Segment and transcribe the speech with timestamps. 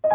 [0.00, 0.14] 皆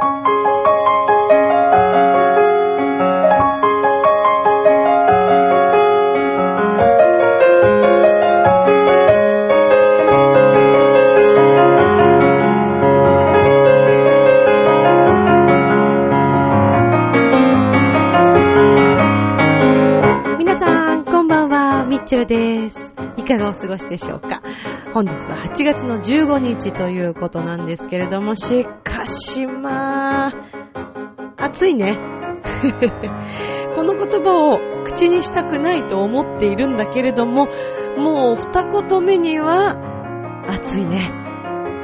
[20.56, 22.96] さん、こんばんは、ミッチェルです。
[23.18, 24.42] いかがお過ごしでしょうか
[24.94, 30.34] 本日は8月の15日ということなんですけれども、しかしまあ、
[31.38, 31.98] 暑いね。
[33.76, 37.48] この言葉を口にしたくないと思っているんだけれども、
[37.98, 39.76] もう二言目には、
[40.48, 41.24] 暑いね。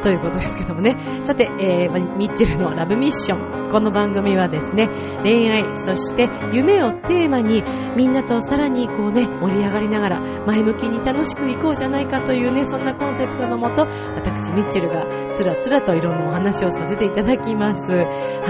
[0.02, 1.22] ということですけどもね。
[1.24, 3.70] さて、えー、ミッチェルのラブミッション。
[3.70, 4.88] この番組はですね、
[5.24, 7.64] 恋愛、そして夢をテーマに、
[7.98, 13.84] みんなとさらにこうね、盛り上がりながら、前向きに楽しくいこうじゃないかというね、そんなコンセプトのもと、
[14.16, 17.92] 私、ミッチェルがつらつらといろんなお話をさせていただきます。
[17.92, 18.04] は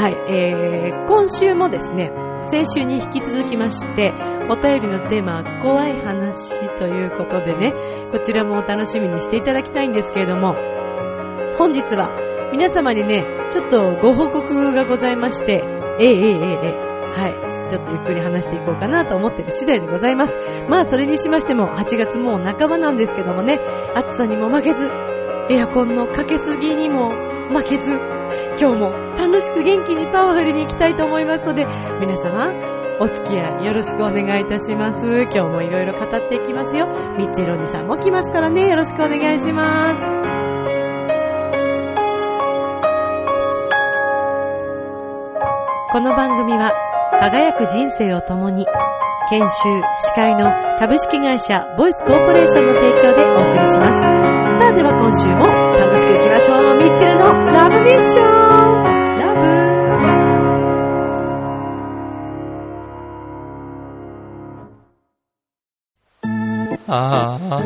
[0.10, 2.12] い、えー、今週もですね、
[2.46, 4.12] 先週に引き続きまして、
[4.50, 7.74] お便りのテーマは怖い話ということでね、
[8.12, 10.56] こちらもお楽しみにしていただきたいんですけれども、
[11.58, 12.10] 本日は
[12.52, 15.64] 皆様にね、ちょっとご報告がございまして、
[16.00, 17.49] えええええええはい。
[17.70, 20.36] ちょっとゆっくり話していこうかなと思ってる次第でございます。
[20.68, 23.60] まあそれにしましても8月もう半ばなんですけどもね、
[23.96, 24.90] 暑さにも負けず、
[25.50, 27.12] エアコンのかけすぎにも
[27.50, 27.92] 負けず、
[28.60, 31.66] 今日も楽しく元気にパワフルに行きたいと思いますので、
[32.00, 32.54] 皆様、
[33.00, 35.24] お付き合いよろしくお願いいたします。
[35.24, 36.88] 今日もいろいろ語っていきますよ。
[37.18, 40.02] ミッチェロニさんも来ますからね、よろしくお願いします。
[45.92, 48.66] この番組は輝く人生を共に
[49.30, 49.48] 研修、
[49.98, 54.00] 司会の株式会社ボイスコーポレーションの提供でお送りします。
[54.58, 55.46] さあでは今週も
[55.78, 56.78] 楽しくいきましょう。
[56.78, 58.26] ミッチェルのラブミッション
[59.20, 59.40] ラブ
[66.92, 67.62] ああ、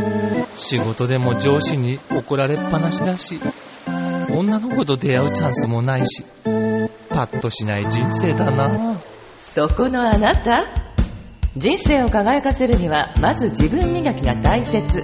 [0.55, 3.39] 仕事でも上司に怒られっぱなしだし、
[4.35, 6.25] 女の子と出会うチャンスもないし、
[7.09, 8.97] パッとしない人生だな。
[9.53, 10.65] そこのあなた。
[11.55, 15.03] 人生を輝かせるにはまず自分磨きが大切。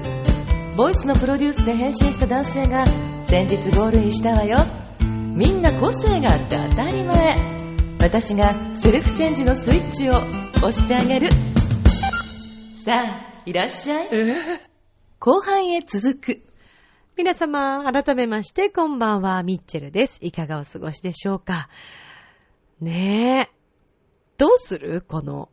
[0.76, 2.88] ボイスのプロデュースで変身した男性が
[3.26, 4.58] 先日ゴールインしたわよ。
[5.36, 7.36] みんな個性があって当たり前。
[8.00, 11.30] 私がセルフチェンジのスイッチを押してあげる。
[12.84, 14.08] さあいらっしゃい。
[15.20, 16.42] 後半へ続く。
[17.16, 20.18] 皆様、改めまして、こんばんは、ミッチェルです。
[20.24, 21.70] いかがお過ごしでしょうか？
[22.82, 23.59] ねえ。
[24.40, 25.04] どうする？
[25.06, 25.50] この、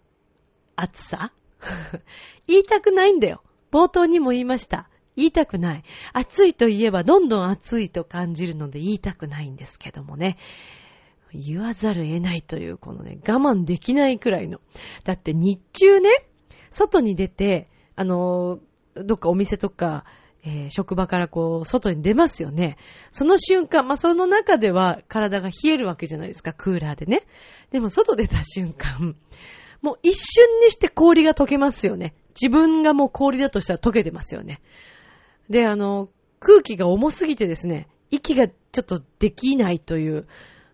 [0.77, 1.33] 暑さ？
[2.47, 3.43] 言いたくないんだよ。
[3.73, 4.89] 冒頭にも言いました。
[5.17, 5.85] 言いたくない。
[6.13, 10.39] 暑いと言えばどんどん暑いと感じるので言いたくないんですけどもね。
[11.33, 14.61] 言わざる得ないという、このね、我慢できないくらいの。
[15.03, 16.29] だって日中ね、
[16.71, 18.61] 外に出て、あの、
[18.95, 20.05] どっかお店とか、
[20.47, 22.77] えー職場からこう、外に出ますよね。
[23.11, 27.25] その瞬間、まあ、その中では体が冷えるわけじゃないですか、クーラーでね。
[27.73, 29.17] でも外出た瞬間、
[29.83, 32.15] もう一瞬にして氷が溶けますよね。
[32.41, 34.61] 自分がもう氷だとしたら溶けてますよね。
[35.51, 36.09] で、あの、
[36.39, 40.29] 空気が重すぎてですね、息がちょっとできないという、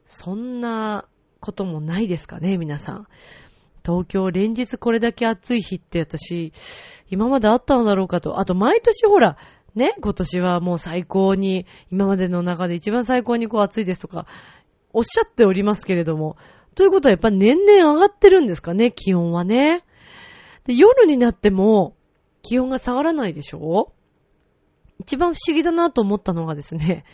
[0.04, 1.06] そんな
[1.40, 3.06] こともないですかね、皆さん。
[3.84, 6.52] 東京連日これだけ暑い日って私、
[7.10, 8.38] 今まであったのだろうかと。
[8.38, 9.36] あと毎年ほら、
[9.74, 14.26] ね、今年はもう最高に、今までの中で一番最高にこう暑いですとか、
[14.92, 16.36] おっしゃっておりますけれども、
[16.74, 19.84] ということはやっぱ年々上がってるんですかね、気温はね。
[20.66, 21.96] で夜になっても
[22.42, 23.92] 気温が下がらないでしょ
[25.00, 27.04] 一番不思議だなと思ったのがですね、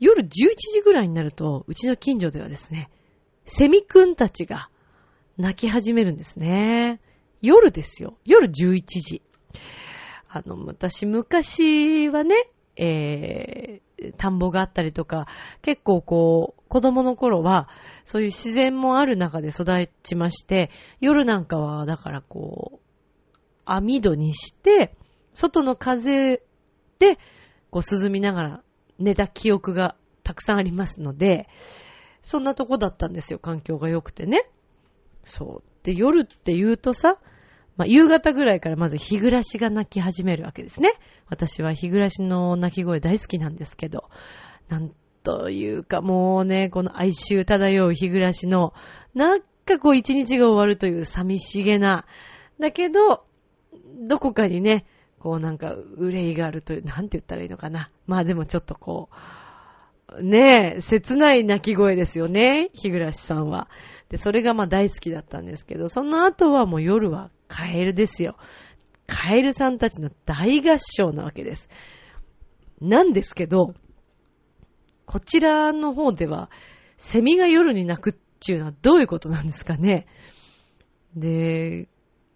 [0.00, 2.90] 夜11時ぐらいになると、うちの近所ではですね、
[3.46, 4.70] セミくんたちが
[5.36, 7.00] 泣き始めるんですね。
[7.40, 8.18] 夜ですよ。
[8.24, 9.22] 夜11時。
[10.28, 15.26] あの、私、昔はね、えー、田んぼがあったりとか、
[15.62, 17.68] 結構こう、子供の頃は、
[18.04, 20.70] そういう自然もある中で育ちまして、
[21.00, 22.88] 夜なんかは、だからこう、
[23.64, 24.94] 網戸にして、
[25.34, 26.42] 外の風
[26.98, 27.18] で、
[27.70, 28.62] こう涼みながら
[28.98, 31.48] 寝た記憶がたくさんありますので、
[32.22, 34.48] そんなとこだったんですよ、環境が良くてね。
[35.24, 35.84] そう。
[35.84, 37.18] で、夜って言うとさ、
[37.78, 40.90] まあ、夕方ぐらいからまず日暮らしが鳴き始めるわけですね。
[41.28, 44.10] 私は日暮らしの鳴き声大好きなんですけど、
[44.68, 44.90] なん
[45.22, 48.74] というかもうね、この哀愁漂う日暮らしの、
[49.14, 52.04] なんかこう一日が終わるという寂しげな、
[52.58, 53.24] だけど、
[54.08, 54.84] どこかにね、
[55.20, 57.90] こうなんか憂いがあるという、なんて言ったらいいのかな。
[58.08, 59.08] まあでもちょっとこ
[60.18, 63.68] う、ねえ、切ない泣き声ですよね、日暮さんは。
[64.08, 68.36] で、それがまあ大好きだったんですけど、その後はもう夜はカエルですよ。
[69.06, 71.68] カエルさんたちの大合唱なわけです。
[72.80, 73.74] なんですけど、
[75.06, 76.50] こちらの方では、
[76.98, 80.06] セミが夜に鳴くっていうのはどういうことなんですかね。
[81.16, 81.88] で、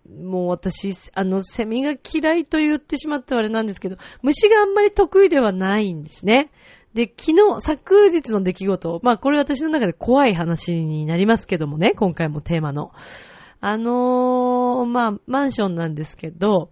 [0.08, 6.50] もう私、あの、セミが嫌いと言ってしまったあれなんですけど、虫があんまり得意ではないんですね。
[6.94, 12.92] で、昨日、昨日の出来事、まあこれ私の中で怖い話になりますけどもね、今回もテーマの。
[13.60, 16.70] あのー、まあ、マンションなんですけど、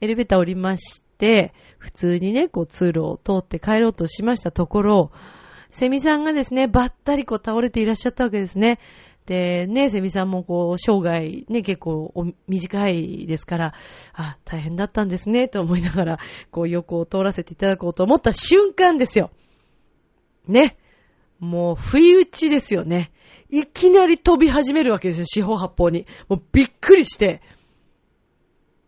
[0.00, 5.12] エレベーター降りまして、普通にね、こう通路を通って帰ろうとしましたところ、
[5.70, 8.78] セミさんがですね、ばったりこう倒れていらっしゃったわけですね。
[9.26, 12.12] で、ね、セミさんもこう、生涯ね、結構
[12.46, 13.74] 短いですから、
[14.12, 16.18] あ、大変だったんですね、と思いながら、
[16.50, 19.30] こう、横を通らせていただこうと思った瞬間ですよ。
[20.46, 20.76] ね。
[21.40, 23.12] もう、不意打ちですよね。
[23.58, 26.06] いきなり飛び始めるわけですよ、四方八方に。
[26.28, 27.40] もう、びっくりして。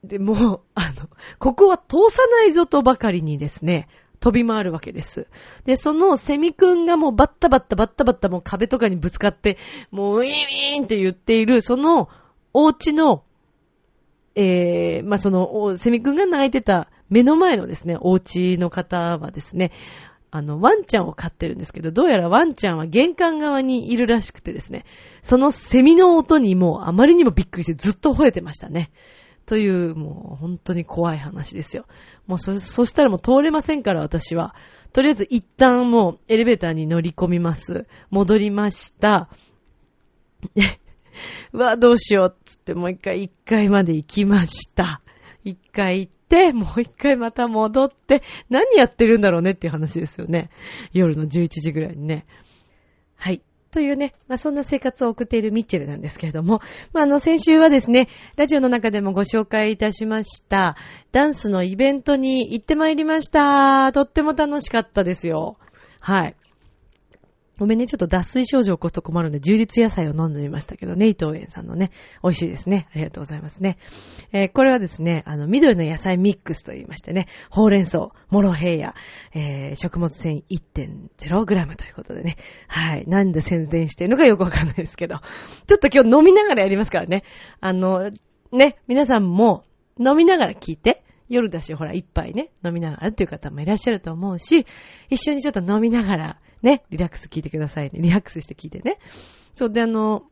[0.03, 1.09] で、もう、あの、
[1.39, 5.29] ここは通さないぞとばかりにですね、飛び回るわけです。
[5.65, 9.57] で、そのセミくんがもうバッタバッタバッタバッタもう壁とかにぶつかって、
[9.93, 12.09] もうウィーンって言っている、その
[12.53, 13.23] お家の、
[14.35, 19.71] えー、まあ、その、セミくんが泣いてた目の前のですね、お家の方はですね、
[20.37, 24.85] あの、ワンちゃんを飼ってるんですけど、どうやらワンちゃんは玄関側にいるらしくてですね、
[25.23, 28.91] そのセミの音にもうあまりにもびっくりしてずっと吠えてましたね。
[29.47, 31.87] という、もう本当に怖い話ですよ。
[32.27, 34.55] もうそ、そしたらもう通れませんから、私は。
[34.93, 37.87] とりあえず一旦もうエレベーターに乗り込みます。
[38.11, 39.31] 戻りました。
[41.53, 45.01] うわ、どうしようっつってもう一回一階まで行きました。
[45.45, 46.11] 一回行、
[46.53, 50.51] もう一回また戻って、何やってるんだろうねっていう話ですよね。
[50.93, 52.27] 夜の11時ぐらいにね。
[53.17, 53.43] はい。
[53.71, 56.61] というね、まあ、そんな生活を送っているミッチェルなんですけれども、
[56.93, 60.77] まあ、あの、先週はですね、ラジオの中でもご紹介いたしました、
[61.13, 63.93] ダンスのイベントに行ってまいりました。
[63.93, 65.59] とっても楽しかったですよ。
[66.01, 66.37] はい。
[67.59, 71.91] ごめんね、ちょっと脱水症状起こすと困るんで、充実野菜を飲んでみましたけどね、伊藤園さんのね、
[72.23, 72.87] 美味しいですね。
[72.93, 73.79] ありがとうございますね。
[74.33, 78.95] えー、これはですね、あの、緑の野菜ミックスと言いましてね、ほうれん草、モロヘイヤ、
[79.35, 82.37] えー、食物繊維 1.0g ということでね、
[82.69, 83.05] はい。
[83.07, 85.17] なんで宣伝してるのかよくわかんないですけど、
[85.67, 87.25] ちょっと今日飲みながらやりますからね。
[87.61, 88.11] あの、
[88.53, 89.65] ね、皆さんも
[89.99, 94.67] 飲みながら聞いて、夜だし、ほら、一杯ね、飲みながらっていう方もいらっしゃると思うし、
[95.11, 98.01] 一緒にちょっと飲みながら、ね、リラックス聞いてくださいね。
[98.01, 98.99] リラックスして聞いてね。
[99.55, 100.25] そうで、あの、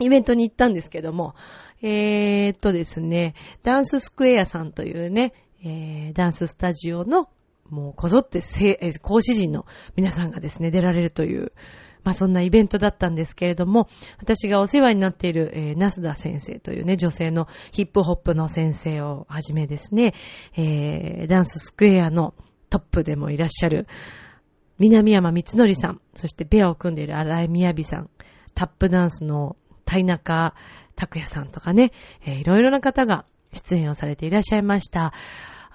[0.00, 1.34] イベントに行ったんですけども、
[1.82, 5.34] えー、っとですね、ダンススクエアさんというね、
[5.64, 7.28] えー、ダンススタジオの、
[7.70, 8.40] もうこぞって
[9.00, 9.64] 講師陣の
[9.96, 11.52] 皆さんがですね、出られるという、
[12.02, 13.88] まあそんなイベントだったんですけれども、
[14.18, 20.14] 私がお世話になっている、えー、ナスダ先生というね、女性のヒップホップの先生をはじめですね、
[20.56, 22.34] えー、ダンススクエアの
[22.68, 23.86] トップでもいらっしゃる、
[24.78, 28.10] 南山光則さん、そしてペアを組んでいる荒井みやびさん、
[28.54, 30.54] タップダンスの田中
[30.96, 31.92] 拓也さんとかね、
[32.24, 35.12] えー、いろいろな方が出演をされていらっしゃいました。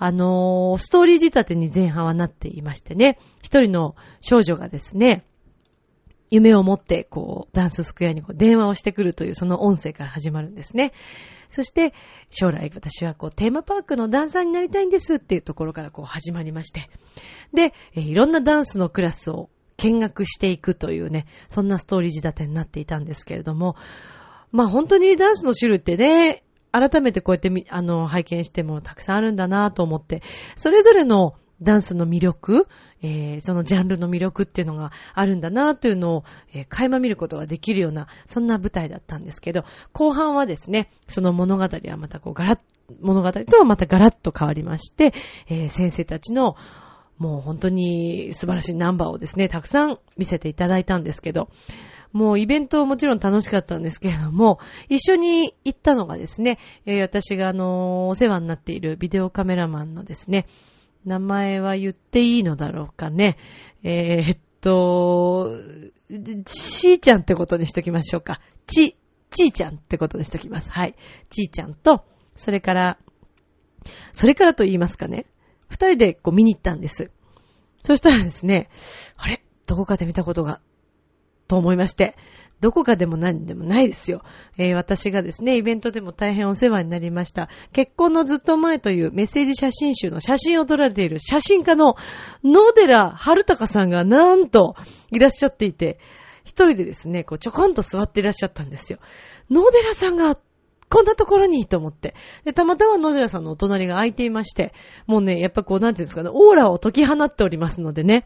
[0.02, 5.26] あのー、ストーリー仕立てに前半はなっていましてね、一人の少女がですね、
[6.30, 10.94] 夢を持って、こう、ダンススクエアにこう電話をしてくるというその音声から始まるんですね。
[11.50, 11.94] そして、
[12.30, 16.90] 将来私はこう、テーマパークのダンサーになりたいんですっていうところからこう始まりまして。
[17.54, 23.76] で、いろんなダンスのクラスを見学していくというね、そんなストーリー仕立てになっていたんですけれども、
[24.52, 30.22] まあ本当にダンスの種類ってね、改めてこうやってあの、拝見してもたくさんあるんだなと思って、
[30.56, 32.68] それぞれのダンスの魅力、
[33.02, 36.24] えー、そのジャンルの魅力っていうのがあるんだなというのを、
[36.54, 39.64] えー、垣間見ることができるような、そんな舞台だったんですけど、
[39.94, 42.60] 後半はですね、その物語はまたこうガラッ、
[43.02, 45.14] 物語とはまたガラッと変わりまして、
[45.48, 46.56] えー、先生たちの
[47.18, 51.50] もう本当に素晴らしいナンバーをですね、たくさん見せていただいたんですけど、
[52.14, 60.48] もうイベントもちろん楽しかったんですけれども、一緒に行ったのがですね、私があの、お世話になっているビデオカメラマンのですね、
[61.06, 63.38] 名前は言っていいのだろうかね。
[63.84, 65.56] えー、っと、
[66.46, 68.42] ちーちゃんってことにしときましょうか。
[68.68, 68.98] ち、
[69.30, 70.72] ちーちゃんってことにしときます。
[70.72, 70.96] はい。
[71.30, 72.04] ちーちゃんと、
[72.36, 72.98] それから、
[74.12, 75.26] それからと言いますかね。
[75.70, 77.12] 二人でこう見に行ったんです。
[77.84, 78.70] そしたらですね、
[79.16, 79.42] あれ？
[79.68, 80.60] どこかで見たことが、
[81.48, 82.18] と思いまして。
[82.62, 84.22] どこかでも何でもないですよ。
[84.58, 87.50] えー、私がですね、イベントでも大変お世話になりました。
[87.72, 91.96] 結婚のずっと前というメッセージ写真集の写真を撮られている写真家の
[92.44, 94.76] 野寺春隆さんがなんと
[95.12, 96.00] いらっしゃっていて、
[96.44, 99.00] 一人でですね、こうちょこんと座っていらっしゃったんですよ。
[99.50, 100.38] 野寺さんが
[100.90, 102.16] こんなところにと思って。
[102.44, 104.74] で、たまたま野寺さんのお隣が空いていまして、
[105.06, 108.26] もうね、やっぱこう、なんていうんですかね、オーラを解き放っておりますのでね。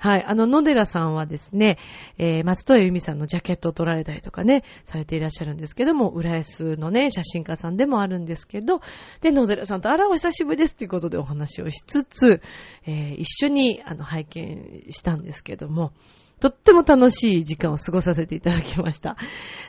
[0.00, 0.24] はい。
[0.26, 1.76] あの、野寺さんはですね、
[2.16, 8.80] えー、松戸由美さんのジャケットを撮られたりとかね、されていらっしゃるんですけども、浦安のね、写真家さんでもあるんですけど、
[9.20, 12.40] で、野寺さんと、あら、お久しぶりですっていうことでお話をしつつ、
[12.86, 15.92] えー、一緒に、あの、拝見したんですけども、
[16.40, 19.18] とっても楽しい時間を過ごさせていただきました。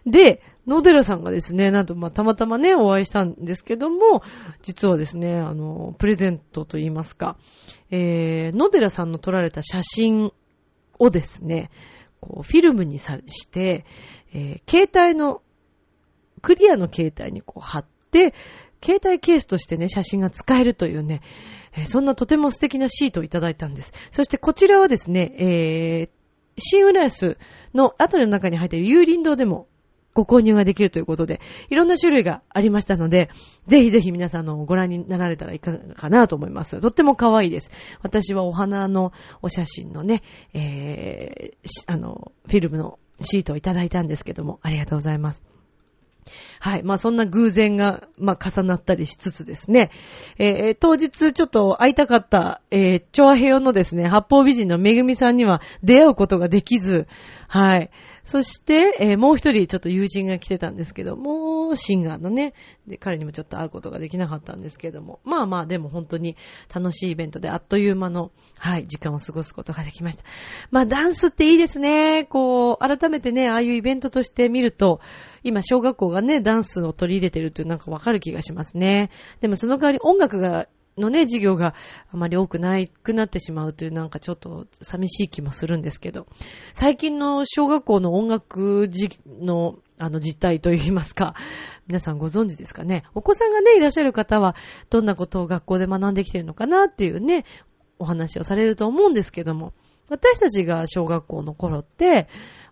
[0.06, 4.22] で、野寺さんがですね、なんと、まあ、たまたまね、お会いしたんですけども、
[4.62, 7.38] 実はですね、あの、プレゼントと言いますか、
[7.90, 10.32] えー、野寺さんの撮られた写真
[11.00, 11.72] をですね、
[12.20, 13.86] こう、フィルムにさして、
[14.34, 15.42] えー、携帯の、
[16.42, 18.34] クリアの携帯にこう貼って、
[18.84, 21.22] 携帯ケースとしてね、写真が使えるというね、
[21.74, 23.94] えー、そんなとても素敵なシートをいただいたんです。
[24.12, 26.10] そしてこちらはですね、えー、
[26.58, 27.38] 新浦安
[27.74, 29.68] の後の中に入っている有林堂でも
[30.14, 31.40] ご購入ができるということで、
[31.70, 33.30] いろんな種類がありましたので、
[33.68, 36.80] ぜひぜひ皆さんのご覧になられたらいかがかなと思います。
[36.82, 37.72] とっても可愛いです。
[38.02, 45.44] 私はお花のお写真のね、えー、あの、フィルムのシートをいただいたんですけども、ありがとうございます。
[46.60, 46.84] はい。
[46.84, 49.92] まあそんな偶然が、まあ重なったりしつつですね、
[50.38, 57.08] えー、当日ちょっと会いたかった、えー、チョアヘヨのですね、八方美人のめぐみさんには出会うことができず、
[57.48, 57.90] はい。
[58.24, 62.54] そして、えー、もう一人ちょっと友人が来てたんですけども、シンガーのね、
[62.88, 66.38] で、彼にもちょっと会うことができなかったんですけども、まあまあでも本当に
[66.74, 70.24] 楽しいイベントであっという間の、はい、時間を過ごすことができました。
[70.70, 72.26] まあダンスっていいですね。
[72.26, 75.00] こう、改めてね、ああいうイベントとして見ると、
[75.44, 79.10] 今小学校がね、ダンスを取り入れてるっていうなんかわかる気がしますね。
[79.40, 80.68] でもその代わり音楽が
[81.02, 81.76] のね、授業が
[82.14, 86.28] あまり多くなくなってしまうというなんかちょっと寂しい気もするんですけど、
[86.74, 88.90] 最近の小学校の音楽
[89.42, 91.36] のあの実態といいますか、
[91.88, 93.04] 皆さんご存知ですかね？
[93.14, 94.56] お子さんがね、いらっしゃる方は、
[94.90, 97.46] どんなことを学校で学んできてるのかなっていうね、
[98.00, 99.74] お話をされると思うんですけども、
[100.10, 102.28] 私たちが小学校の頃って、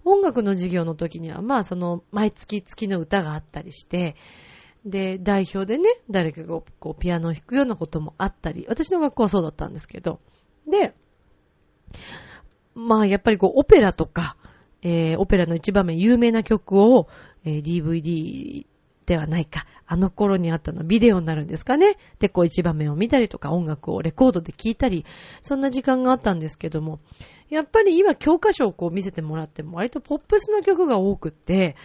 [0.06, 4.16] 音楽の授業の時には、まあその、毎月月の歌があったりして、
[4.86, 10.20] で、代表でね、誰かがこうピアノを弾くようなこともあったり、私の学校はそうだったんですけど、
[10.68, 10.94] で、
[12.76, 14.38] まあやっぱりこうオペラとか、
[14.82, 17.08] えー、オペラの一番目有名な曲を、
[17.44, 18.66] えー、DVD
[19.06, 19.66] ではないか。
[19.92, 21.98] あの頃にあったのビデオになるんですかね。
[22.20, 25.04] で、こう一番目を見たりとか音楽をレコードで聴いたり、
[25.42, 27.00] そんな時間があったんですけども、
[27.50, 31.76] やっぱり今教科書をこう見せてもらっても割とポップスの曲が多くって、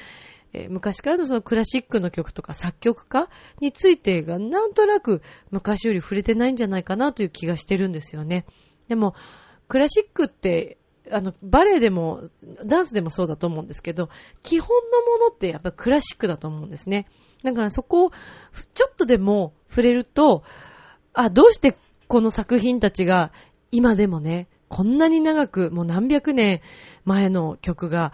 [0.54, 3.28] えー、昔からのそのクラシックの曲とか作曲家
[3.60, 5.20] についてがなんとなく
[5.50, 8.46] 昔より触れてないんじゃないかなという気がしてるんですよね。
[8.88, 9.14] でも、
[9.68, 10.78] クラシックって、
[11.10, 12.28] あの、バレエでも、
[12.64, 14.08] ダンスでもそうだと思うんですけど、
[14.42, 17.06] 基本のものってやっぱクラシックだと思うんですね。
[17.42, 18.10] だからそこを、
[18.74, 20.44] ちょっとでも触れると、
[21.12, 21.76] あ、どうして
[22.08, 23.32] この作品たちが
[23.70, 26.60] 今でもね、こんなに長く、もう何百年
[27.04, 28.12] 前の曲が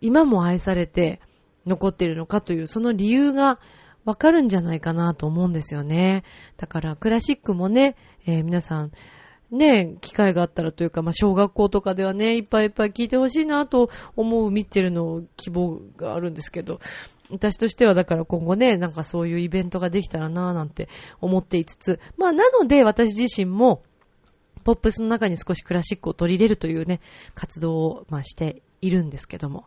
[0.00, 1.20] 今も愛されて、
[1.68, 3.60] 残ってるのかという、その理由が
[4.04, 6.24] わかるんじゃないかなと思うんですよね。
[6.56, 7.96] だから、クラシックもね、
[8.26, 8.92] えー、皆さん、
[9.50, 16.80] ね、機会があったらというか、まあ、小学校とかではね、いっぱいいっぱい聞いてほしいなと思うミッチェルの希望があるんですけど、
[17.30, 20.88] 私としてはだから今後ね、なんかそういうイベントができたらなぁなんて
[21.20, 23.82] 思っていつつ、まあなので私自身も、
[24.64, 27.00] ポップスの中に少しクラシックを取り入れるというね、
[27.34, 29.64] 活動を、まあ、しているんですけども。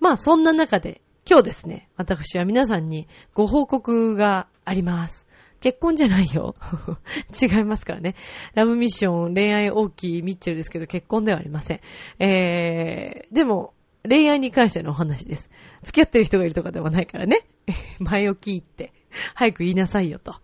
[0.00, 5.26] まあそんな中で、今日ですね、私は皆さんにご報告があります。
[5.60, 6.54] 結婚じゃないよ。
[7.32, 8.14] 違いますからね。
[8.54, 11.80] ラブミッション、恋愛大きいミッチェルですけど、結婚ではありません。
[12.22, 13.72] えー、でも、
[14.06, 15.50] 恋愛に関してのお話です。
[15.82, 17.46] 付き合ってる人がいるとかではないからね。
[18.00, 18.92] 前置きって、
[19.34, 20.34] 早く言いなさいよと。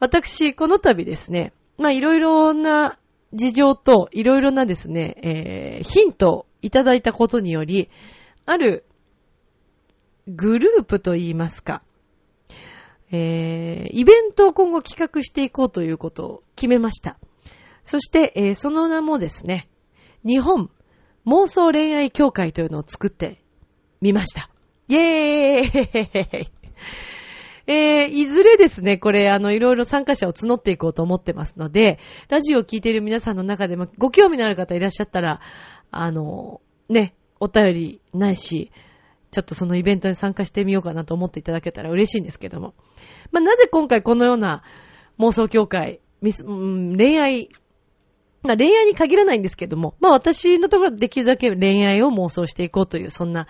[0.00, 2.98] 私、この度ですね、まあ、いろいろな
[3.34, 7.90] 事情と、いろいろなですね、えー、ヒントをいただいたことにより、
[8.46, 8.86] ある
[10.28, 11.82] グループと言いますか、
[13.10, 17.18] えー、イベントを今後企画していこうということを決めました。
[17.84, 19.68] そして、えー、その名もですね、
[20.24, 20.70] 日本
[21.26, 23.42] 妄想恋愛協会というのを作って
[24.00, 24.50] みました。
[24.88, 26.48] イェーイ
[27.68, 35.40] えー、いずれですね、これ、あの、いろいろ参加者を募っていこうと思ってますので、ラジオを聞いている皆さんの中でもご興味のある方いらっしゃったら、
[35.92, 38.72] あの、ね、お便りないし、
[39.32, 42.74] ちょっとそのイベントに参加してみようかなと思っていただけたら嬉しいんですけども。
[43.32, 44.62] まあ、なぜ今回このような
[45.18, 47.48] 妄想協会、ミス、うん、恋愛、
[48.42, 53.46] まあ、恋愛に限らないんですけども、まあ、私のところでできるだけ恋愛を妄想していこうという、そんな、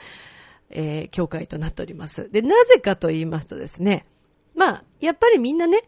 [0.71, 2.31] えー、協会となっております。
[2.31, 4.07] で、なぜかと言いますとですね、
[4.55, 5.83] まあ、やっぱりみんなね、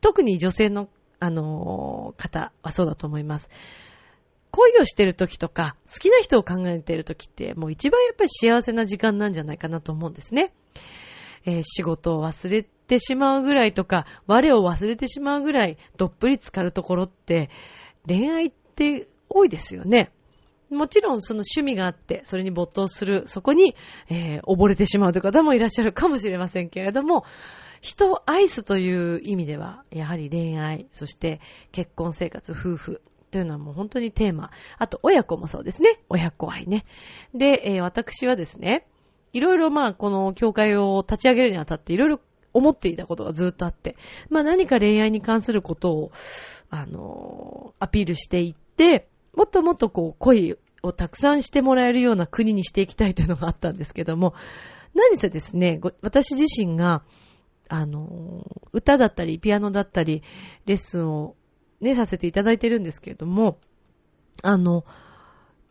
[0.00, 3.50] 特に女性の、あのー、方はそうだと思います。
[4.52, 10.52] 恋をしてる時とか、好きな人を考えてる時って、もう一番やっぱり幸せな時間なんじゃないかなと思うんですね。
[11.44, 17.48] えー、仕事を忘れてしまうぐらいとか、我を忘れてしまうぐらい、どっぷり浸かるところって、
[18.06, 20.12] 恋愛って多いですよね。
[20.68, 23.74] もちろんその趣味があって、それに没頭する、そこに、
[24.10, 27.24] えー、溺れてしまうという方もいらっしゃるかもしれませんけれども、
[27.80, 31.40] 人を愛すという意味では、やはり恋愛、そして
[31.72, 34.50] 結婚生活、夫婦、というのはもう本当にテーマ。
[34.78, 36.00] あと、親子もそうですね。
[36.10, 36.84] 親子愛ね。
[37.34, 38.86] で、えー、私はですね、
[39.32, 42.20] いろいろまあ、この教会を立ち上げるにあたっていろいろ
[42.52, 43.96] 思っていたことがずっとあって、
[44.28, 46.12] まあ何か恋愛に関することを、
[46.68, 54.34] あのー、アピールしていって、もっともっとこう、恋をたくさんしてもらえるような国にしていきたいというのがあったんですけども、
[54.94, 57.02] 何せですね、私自身が、
[57.68, 60.22] あの、歌だったり、ピアノだったり、
[60.66, 61.34] レッスンを
[61.82, 63.58] ね、させていただいてるんですけれども、
[64.42, 64.84] あの、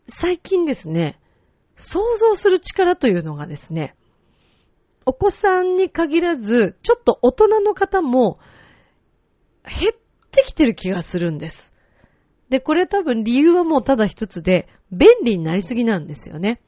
[0.08, 1.20] 最近ですね、
[1.76, 3.96] 想像する力というのがですね、
[5.06, 8.40] お子さんに限らず、ちょっと大人の方も
[9.66, 9.94] 減っ
[10.32, 11.74] てきてる気がするんです。
[12.50, 16.62] で、これ多分理由はもうただ一つで、便利になりすぎなんですよね。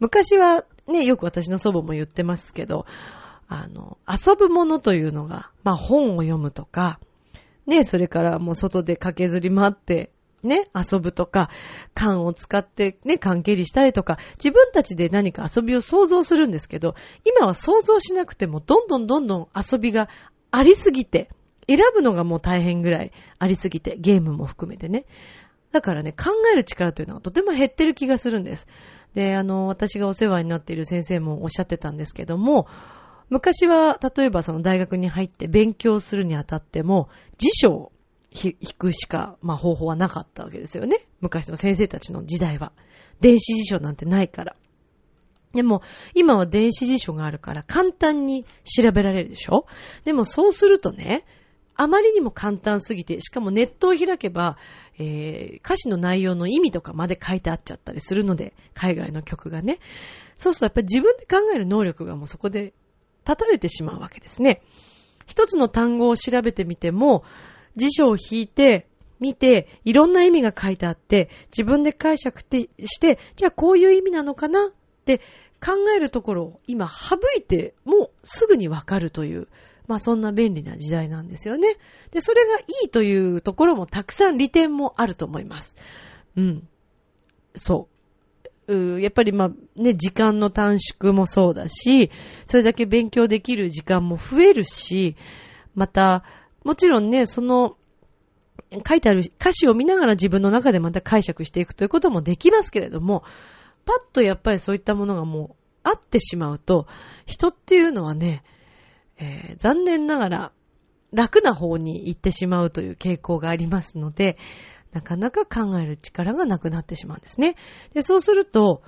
[0.00, 2.84] 昔はね、よく私の祖母も言ってますけど、
[3.46, 6.98] あの、遊ぶものというのが、まあ本を読むとか、
[7.66, 10.10] ね、それからもう外で駆けずり回って、
[10.42, 11.50] ね、遊ぶとか、
[11.94, 20.08] 缶を使ってね、缶蹴りしたりとか、自分たちで何か遊びを想像するんですけど、今は想像しなくても、どんどんどんどん遊びが
[20.50, 21.30] ありすぎて、
[21.68, 25.04] 選ぶのがもう大変ぐらいありすぎて、ゲームも含めてね。
[25.70, 28.66] だからね、考える力というのはとても減ってる気がするんです。
[29.14, 32.66] で、あの、私がお世話になっている先生もおっしゃってたんですけども、
[33.32, 37.92] 昔は、例えばその大学に入って勉強するにあたっても、辞書を
[38.30, 41.06] 引くしか、まあ方法はなかったわけですよね。
[41.22, 42.72] 昔の先生たちの時代は。
[43.20, 44.56] 電子辞書なんてないから。
[45.54, 45.80] でも、
[46.14, 49.64] 今は電子辞書があるから簡単に調べられるでしょ？
[50.04, 51.24] でもそうするとね、
[51.74, 54.58] あまりにも簡単すぎて、しかもネットを開けば、
[54.98, 59.78] えー、歌詞の内容の意味とかまで書いてあっちゃったりするので、海外の曲がね。
[60.34, 62.74] そうするとやっぱり自分で考える能力がもうそこで
[63.26, 64.62] 立たれてしまうわけですね。
[65.26, 67.24] 一つの単語を調べてみても、
[67.76, 68.86] 辞書を引いて、
[69.20, 74.70] 見て、いろんな意味が書いてあって、自分で解釈して、じゃあこういう意味なのかなっ
[75.04, 75.18] て
[75.64, 79.46] 考えるところを今省いて、もうすぐにわかるという、
[79.86, 81.76] まあそんな便利な時代なんですよね。
[82.10, 85.76] で、それがいいというところもたくさん利点もあると思います。
[86.36, 86.68] うん。
[87.54, 88.01] そう。
[89.00, 92.10] やっぱりまあね、時間の短縮もそうだし、
[92.46, 95.16] それだけ勉強できる時間も増えるし、
[95.74, 96.24] また、
[96.64, 97.76] もちろんね、その、
[98.88, 103.22] 書いてある歌詞を見ながら自分の中でまた解釈していくということもできますけれども、
[103.84, 106.86] パッとやっぱりそういったものがもうあってしまうと、
[107.26, 108.44] 人っていうのはね、
[109.18, 110.52] えー、残念ながら
[111.12, 114.38] 楽な方に行ってしまうという傾向がありますので、
[114.92, 117.56] なかなか考える力がなくなってしまうんですね。
[117.94, 118.82] で、そうすると、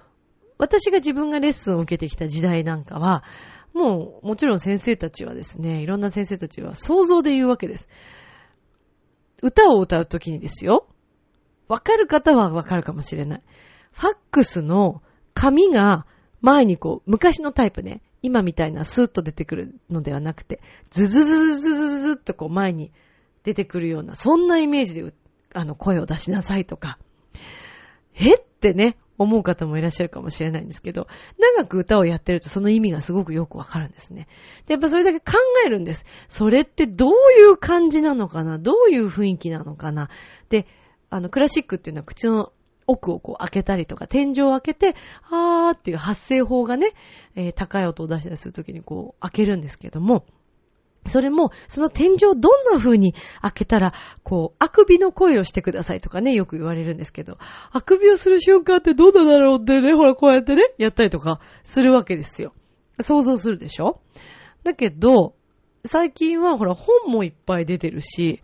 [0.59, 3.25] 私が自分がレッスンを受けてきた時代なんかは、
[3.73, 7.89] もう、もちろん先生たちはですね、いろんな先生たちは想像で言うわけです。
[9.43, 10.87] 歌を歌うときにですよ。
[11.67, 13.43] わかる方はわかるかもしれない。
[13.93, 16.07] ファックスの紙が
[16.41, 22.93] 前にこう、昔のタイプね、今みたいなスーッと出てくるのではなくて、ズズズズズズズッとこう前に
[23.43, 25.24] 出てくるような、そんなイメージで歌
[25.55, 26.99] あの、声を出しなさいとか、
[28.17, 28.35] え？
[28.35, 31.07] ってね、思う方もいらっしゃるかもしれないんですけど、
[31.57, 34.29] 長く歌をやってるとその意味がすごくよくわかるんですね。
[34.67, 36.05] で、やっぱそれだけ考えるんです。
[36.29, 38.59] それってどういう感じなのかな？
[38.59, 40.11] どういう雰囲気なのかな？
[40.49, 40.67] で、
[41.11, 42.53] あの、クラシックっていうのは口の
[42.87, 44.95] 奥をこう開けたりとか、天井を開けて、
[45.31, 46.93] あーっていう発声法がね、
[47.35, 50.27] えー、高い音を出したりするときにこう開けるんですけども、
[51.07, 57.39] それも、その天井どんな風に開けたら、こう、あくびの声をしてくださいとかね、よく言われるんですけど、
[57.73, 62.55] あくびをする瞬間ってどうなんだろうってね、ほら、こうやってね、やったりとかするわけですよ。
[63.01, 64.01] 想像するでしょ？
[64.63, 65.35] だけど、
[65.85, 68.41] 最近はほら、本もいっぱい出てるし、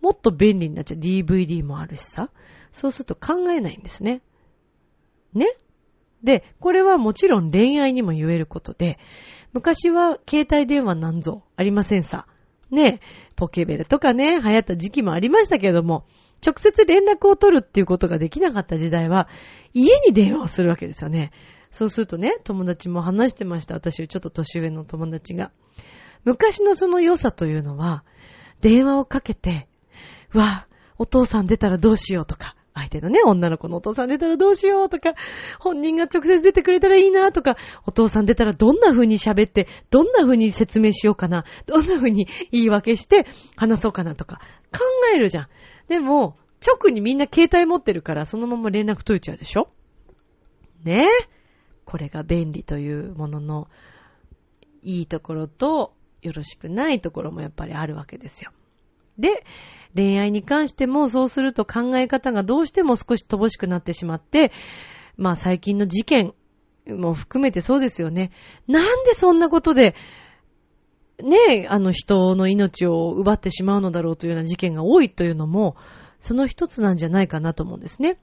[0.00, 2.30] もっと便利になっちゃう DVD もあるしさ、
[2.70, 4.20] そうすると考えないんですね。
[5.32, 5.56] ね？
[6.24, 8.98] で、これはもちろん恋愛にも言えることで、
[9.52, 12.26] 昔は携帯電話なんぞありませんさ。
[12.70, 13.00] ね、
[13.36, 16.06] ポケベルとかね、流行った時期もありましたけれども、
[16.44, 19.28] 直接連絡を取るっていうことができなかった時代は、
[19.74, 21.30] 家に電話をするわけですよね。
[21.70, 23.74] そうするとね、友達も話してました。
[23.74, 25.52] 私、ちょっと年上の友達が。
[26.24, 28.04] 昔のその良さというのは、
[28.60, 29.68] 電話をかけて、
[30.32, 30.66] うわ、
[30.98, 35.14] お父さん出たらどうしようとか、相手のね、女の子のお父さん出たらどうしようとか、
[35.60, 37.56] 本人が直接出てくれたらいいなとか、
[37.86, 44.40] お父さん出たらどんな風に喋って、どんな風に説明しようかな、どんな風に言い訳して話そうかなとか、
[44.72, 44.80] 考
[45.14, 45.48] えるじゃん。
[45.88, 49.68] でも、直にみんな携帯持ってるから、そのまま連絡取れちゃうでしょ？
[50.82, 51.04] ね？
[51.04, 51.28] え。
[51.84, 53.68] これが便利というものの、
[54.82, 58.50] いいところと、よろしくないところもやっぱりあるわけですよ。
[59.18, 59.44] で、
[59.94, 64.52] 恋愛に関してもそうすると考え方がどうしても少し乏しくなってしまって、
[65.16, 66.34] まあ最近の事件
[66.88, 68.32] も含めてそうですよね。
[68.66, 69.94] なんでそんなことで、
[71.22, 75.76] ねえ、あの人の命を奪ってしまうのだろうというような事件が多いというのも、
[76.18, 78.18] その一つなんじゃないかなと思うんですね。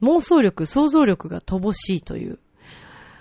[0.00, 2.38] 妄想力、想像力が乏しいという。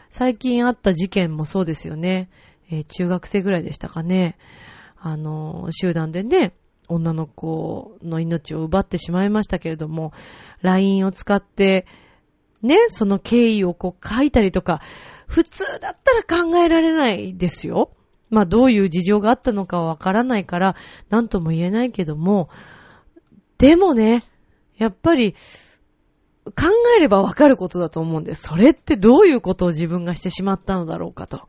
[0.10, 2.30] 最近あった事件もそうですよね。
[2.70, 4.38] えー、中学生ぐらいでしたかね。
[5.00, 6.54] あの、集団でね、
[6.88, 10.14] 女の子の命を奪ってしまいましたけれども、
[10.62, 11.86] LINE を使って、
[12.62, 14.82] ね、その経緯をこう書いたりとか、
[15.28, 17.92] 普通だったら考えられないですよ。
[18.30, 20.76] まあどういう事情があったのかわからないから、
[21.10, 22.50] なんとも言えないけども、
[23.58, 24.24] でもね、
[24.78, 25.36] やっぱり、
[26.46, 28.44] 考えればわかることだと思うんです。
[28.44, 31.48] それってどういうことを自分がしてしまったのだろうかと。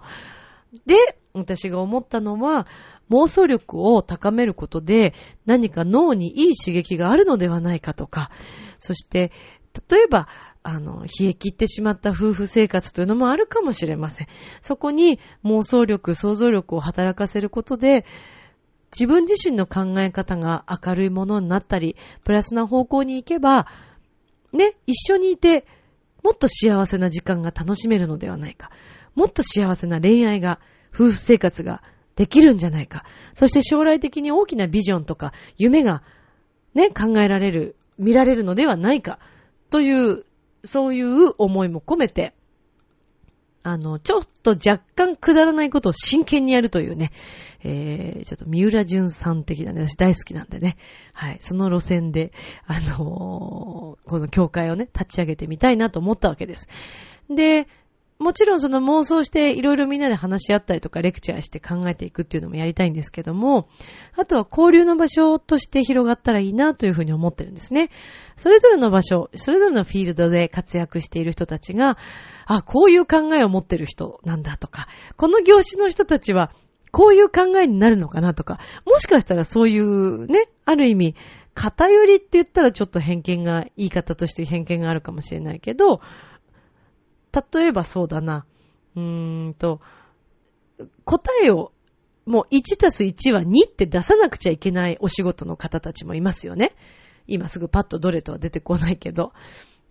[0.86, 2.66] で、私が思ったのは、
[3.10, 5.14] 妄想力を高めることで
[5.46, 8.30] 何か脳にいい刺激があるのではないかとか、
[8.78, 9.32] そして、
[9.90, 10.28] 例えば、
[10.62, 14.26] あの、冷え切ってしまった夫婦生活というのもあるかもしれません。
[14.60, 18.04] そこに妄想力、想像力を働かせることで、
[18.92, 23.66] 自分自身の考え方が明るいものになったり、プラスな方向に行けば、
[24.52, 25.66] ね、一緒にいて、
[26.22, 28.70] もっと幸せな時間が楽しめるのではないか。
[29.14, 30.60] もっと幸せな恋愛が、
[30.92, 31.82] 夫婦生活が
[32.18, 33.04] できるんじゃないか。
[33.32, 36.02] そして将来的に大きなビジョンとか夢が
[36.74, 39.20] ね、考えられる、見られるのではないか。
[39.70, 40.24] という、
[40.64, 42.34] そういう思いも込めて、
[43.62, 47.12] あの、ちょっと若干くだらないことを真剣にやるというね、
[47.62, 50.76] えー、ちょっと三浦淳さん的なね、私大好きなんでね、
[51.12, 52.32] はい、その路線で、
[52.66, 56.68] あのー、この教会をね、立ち上げてみたいなと思ったわけです。
[57.30, 57.68] で、
[58.18, 63.68] もちろんその妄想していろいろみんなで話し合ったりとかレクチャーして考えていくっていうのもやりたいんですけども、
[64.16, 67.90] あとは交流の場所として広がったらいいなというふうに思ってるんですね。
[68.36, 71.96] それぞれの場所、それぞれのフィールドで活躍している人たちが、
[72.46, 76.52] あ、こういう考えを持ってる人なんだとか、この業種の人たちは
[76.90, 81.14] こういう考えになるのかなとか、もしかしたらそういうね、ある意味、
[81.54, 86.00] 偏りって言ったらちょっと偏見が、言い方として偏見があるかもしれないけど、
[87.52, 88.46] 例えばそうだな。
[88.96, 89.80] うーんと、
[91.04, 91.72] 答えを、
[92.26, 96.74] もう1たす1は2って出さなくちゃいけないお仕事の方たちもいますよね。
[97.26, 99.32] 今すぐパッとどれとは出てこないけど。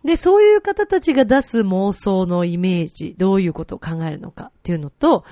[0.03, 5.23] で、そういう方たちが出す妄想のイメージ、どういうことを考えるのかっていうのと、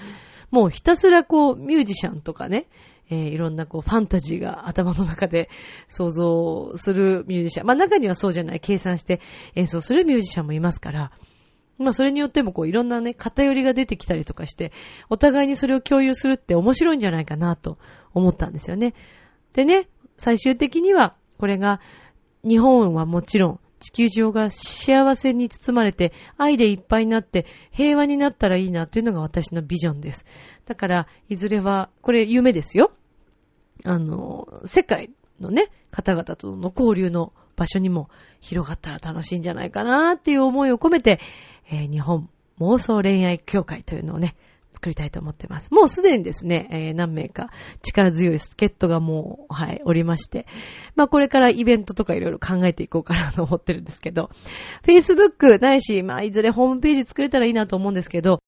[0.52, 2.68] もうひたすらこう、ミュージシャンとかね、
[3.10, 5.50] えー、いろんなこう、ファンタジーが頭の中で
[5.88, 7.68] 想像するミュージシャン。
[7.68, 9.22] まあ中にはそうじゃない、計算して
[9.56, 11.12] 演奏するミュージシャンもいますから、
[11.78, 14.72] まあそれによってもこういろんなね、偏りが出てきたりとかして、
[15.10, 17.78] お互いにそれを共有するって面白いんじゃないかなと
[18.14, 18.94] 思ったんですよね。
[19.54, 21.82] でね、最終的にはこれが
[22.44, 30.26] 日本はもちろん地球上が幸せに包まれて愛でいっぱいになって平和になったらいいなというのが私のビジョンです。
[30.66, 32.92] だからいずれは、これ夢ですよ。
[33.84, 38.10] あの、世界のね、方々との交流の場所にも
[38.40, 41.20] 広がったら楽しいんじゃないかなっていう思いを込めて、
[41.70, 44.36] えー、日本妄想恋愛協会というのをね、
[44.74, 45.74] 作りたいと思ってます。
[45.74, 47.50] もうすでにですね、えー、何名か
[47.82, 50.46] 力強い助っ人がもう、はい、おりまして、
[50.96, 54.30] まあこれからイベントとかいろいろ考えていこうかなと思ってるんですけど、
[54.84, 58.40] Facebook ないし、まあいずれホームページ作れたらいいなと思うんですけど、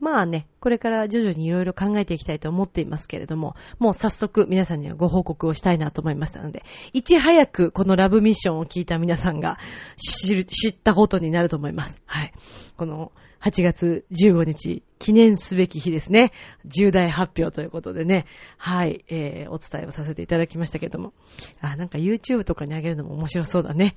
[0.00, 9.58] まあね、これから徐々にいろいろ考えていきたいと思っていますけれども、もう早速皆さんにはご報告をしたいなと思いましたので、いち早くこのラブミッションを聞いた皆さんが
[9.96, 12.02] 知る、知ったことになると思います。
[12.06, 12.32] はい。
[12.76, 16.32] この8月15日、記念すべき日ですね。
[16.66, 18.26] 重大発表ということでね。
[18.58, 21.14] はい、えー、お伝えをさせていただきましたけれども。
[21.60, 23.96] あ、なんか YouTube とかにあげるのも面白そうだね。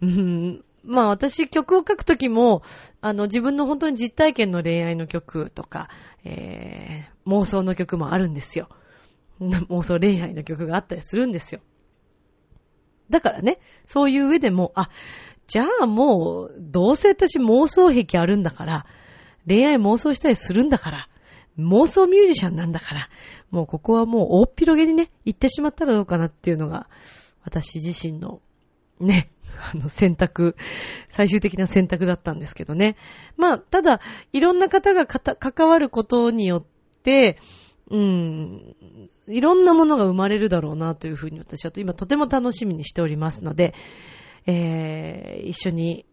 [0.00, 2.62] うん、まあ私曲を書くときも、
[3.00, 5.88] あの自分の本当に実体験の恋愛の曲とか、
[6.24, 8.68] えー、妄想の曲もあるんですよ。
[9.40, 11.60] 妄想恋愛の曲があったりするんですよ。
[13.10, 14.88] だからね、そういう上でも、あ、
[15.46, 18.86] じゃあもう、どうせ私妄想癖あるんだから、
[19.46, 21.08] 恋愛妄想したりするんだから、
[21.58, 23.08] 妄想ミュージシャンなんだから、
[23.50, 26.88] もうここはもう大っ広げにね、行ってしまったらどうかなっていうのが、
[27.44, 28.40] 私自身の、
[29.00, 29.30] ね、
[29.74, 30.56] あの選択、
[31.08, 32.96] 最終的な選択だったんですけどね。
[33.36, 34.00] まあ、ただ、
[34.32, 36.64] いろんな方が関わることによっ
[37.02, 37.38] て、
[37.90, 38.76] うん、
[39.28, 43.74] いろんなものが生まれるだろうなというふうに私は今とても楽しみにしておりますので、
[44.46, 46.06] えー、一緒に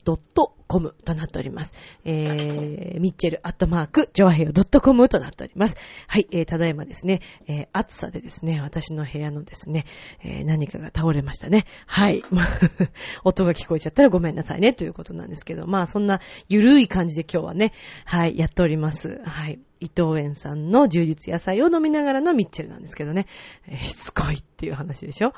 [0.01, 1.73] choaheyo ドットコムとなっております。
[2.05, 5.75] えー、ミッチェルアットマーク、ジョアヘヨドットコムとなっております。
[6.07, 9.85] はい、えー、ただいまですね、えー、暑さでですね、私の部屋のですね、
[10.23, 11.65] えー、何かが倒れましたね。
[11.85, 12.23] はい。
[13.23, 17.73] 音が聞こえちゃったらごめんなさいね、ということなんですけど、まあそんなゆるい感じで今日はね、
[18.05, 19.21] はい、やっております。
[19.25, 19.59] はい。
[19.81, 23.25] 伊藤園さんの充実野菜を飲みながらのミッチェルなんですけどね、
[23.67, 25.33] えー、しつこいっていう話でしょ？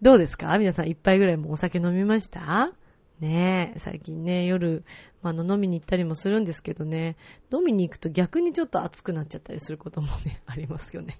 [0.00, 0.56] どうですか？
[0.58, 2.72] 皆さん一杯ぐらいもお酒飲みました？
[3.20, 4.84] ねえ、最近ね、夜、
[5.22, 7.16] あの、飲みに行ったりもするんですけどね、
[7.52, 11.18] 飲みに行くと逆にちょっと暑くなっちゃったりすることもね、ありますよね。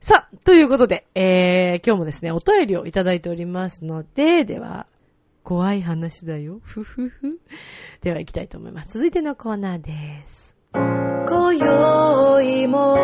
[0.00, 4.86] さあ、ということで、えー、今日もですね、お便りをいただいておりますので、では、
[5.42, 6.60] 怖い話だよ。
[6.62, 7.40] ふふふ。
[8.02, 8.94] では行きたいと思います。
[8.94, 10.54] 続いてのコーナーです。
[10.72, 12.96] 今宵も、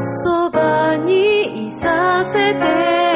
[0.00, 3.07] そばにいさせて、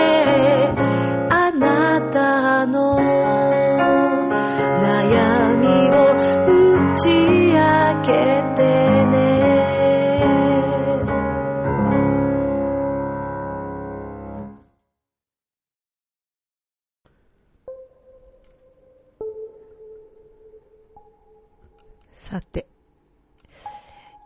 [22.33, 22.67] さて。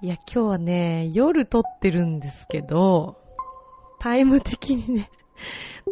[0.00, 3.18] いや、今日はね、夜撮ってるんですけど、
[3.98, 5.10] タイム的にね、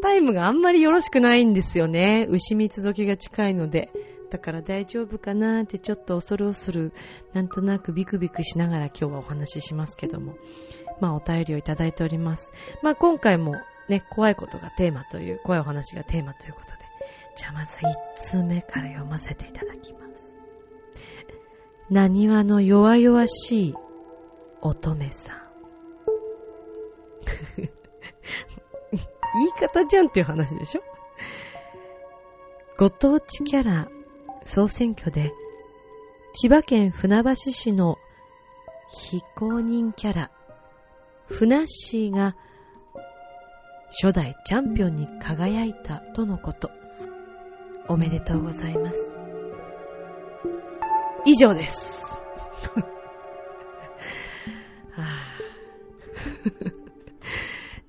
[0.00, 2.28] タイムがあんまりよろしくないんですよね。
[2.30, 3.90] 牛蜜時が近いので。
[4.30, 6.92] だから大丈夫かなってちょっと恐る恐る、
[7.32, 10.36] なんとなくビクビクしながら今日はお話ししますけども。
[11.00, 12.52] まあお便りをいただいております。
[12.80, 13.56] まあ今回も
[13.88, 16.84] ね、怖いことがテーマという、怖いお話がテーマということで。
[17.34, 20.03] じゃあまず1通目から読ませていただきます。
[21.90, 23.74] 何話の弱々しい
[24.62, 25.36] 乙女さん。
[28.90, 30.82] 言い方じゃんっていう話でしょ？
[32.78, 33.88] ご当地キャラ
[34.44, 35.32] 総選挙で
[36.32, 37.98] 千葉県船橋市の
[38.90, 40.30] 非公認キャラ
[41.26, 42.36] ふなっしーが
[43.90, 46.70] 初代チャンピオンに輝いたとのこと。
[47.86, 49.23] おめでとうございます。
[51.24, 52.20] 以上です。
[54.92, 55.34] はあ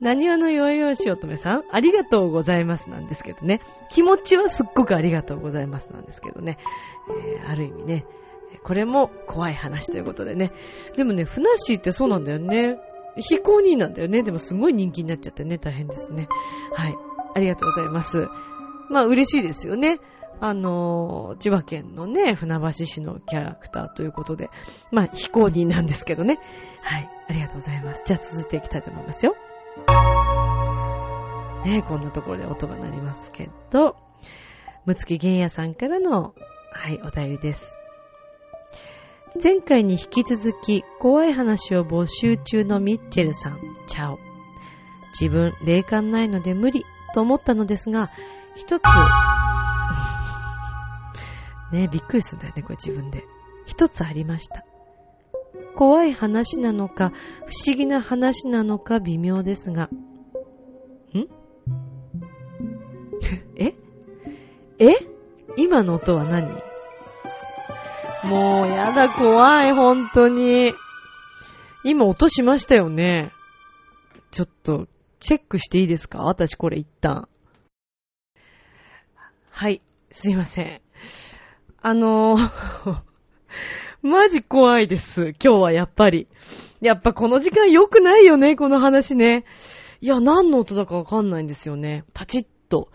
[0.02, 3.62] 何話のよいよし乙女さん、ありがとうございますなんですけどね。
[3.89, 6.58] 気持ちはすっごくありがとうございますなんですけどね。
[7.10, 8.06] えー、ある意味ね、
[8.63, 10.52] これも怖い話ということでね。
[10.95, 12.78] でもね、ふなっしーってそうなんだよね。
[13.17, 14.21] 非公認なんだよね。
[14.21, 16.28] でもすごい人気になっちゃってね、大変ですね。
[16.74, 16.95] はい。
[17.34, 18.28] ありがとうございます。
[18.89, 20.00] まあ嬉しいですよね。
[20.39, 24.50] あの千葉県のね、船橋市のキャラクターということで、
[24.91, 26.39] まあ、非公認なんですけどね。
[26.82, 27.10] はい。
[27.28, 28.04] ありがとうございます。
[28.06, 29.36] じゃあ続いていきたいと思いますよ。
[31.65, 33.95] ねこんなところで音が鳴りますけど、
[34.86, 36.36] むつきげんやさんからの、
[36.71, 37.80] はい、お便りです。
[39.43, 44.19] 前回に引き続き、怖い話を募集中のミッチェルさん、チャオ。
[45.19, 48.12] 自分、霊感ないので無理と思ったのですが、
[48.54, 48.84] 一つ、
[51.75, 53.25] ねびっくりするんだよね、これ自分で。
[53.65, 54.65] 一つありました。
[55.75, 57.11] 怖い話なのか、
[57.45, 59.83] 不思議な話なのか微妙ですが。
[59.85, 59.89] ん？
[63.57, 63.75] え？
[64.79, 64.93] え？
[65.57, 66.49] 今の音は何？
[68.29, 70.73] もうやだ、怖い、本当に。
[71.83, 73.31] 今音しましたよね。
[74.31, 74.88] ちょっと、
[75.19, 76.23] チェックしていいですか？
[76.23, 77.27] 私これ一旦。
[79.51, 80.81] はい、すいません。
[81.88, 83.02] あのー
[84.02, 85.34] マジ怖いです。
[85.34, 86.28] 今日はやっぱり。
[86.82, 89.45] やっぱこの時間良くないよね、この話ね。
[90.02, 92.04] いや、何の音だかわかんないんですよね。
[92.15, 92.89] パチッと。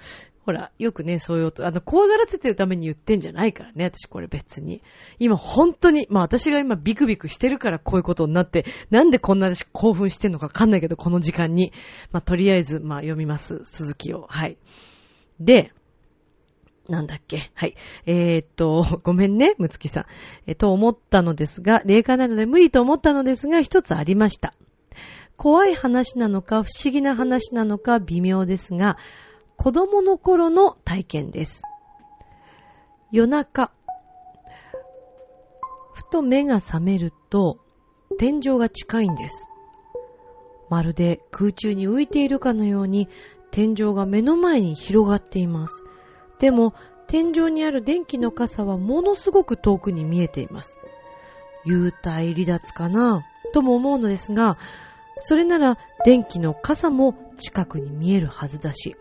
[0.44, 4.82] ほら、よくね、そういう音、あの、怖がらせてるために言ってんじゃないからね、私これ別に。
[5.20, 11.72] 今本当に、まあ私が今ビクビクしてるからこういうことになって、なんでこんな私興奮してんのかわかんないけど、この時間に。
[12.10, 14.26] まあとりあえず、まあ読みます、続きを。
[14.28, 14.58] はい。
[15.38, 15.72] で、
[16.88, 17.50] なんだっけ？
[17.54, 17.74] はい。
[18.06, 20.04] えー、っと、 ごめんね、むつきさん。
[20.46, 24.54] えと思ったのですが、霊感なので無理と思ったのですが、一つありました。
[25.36, 28.98] 怖い話なのか、不思議な話なのか、微妙ですが、
[29.56, 31.62] 子供の頃の体験です。
[33.12, 33.70] 夜中、
[35.94, 37.58] ふと目が覚めると、
[38.18, 39.48] 天井が近いんです。
[40.68, 43.08] まるで空中に浮いているかのように、
[43.50, 45.82] 天井が目の前に広がっています。
[46.40, 46.74] でも、
[47.06, 50.78] 天井にある電気の傘はものすごく遠くに見えています。
[51.66, 53.24] 幽体離脱かな？
[53.52, 54.58] とも思うのですが、
[55.18, 58.96] それなら電気の傘も近くに見えるはずだし、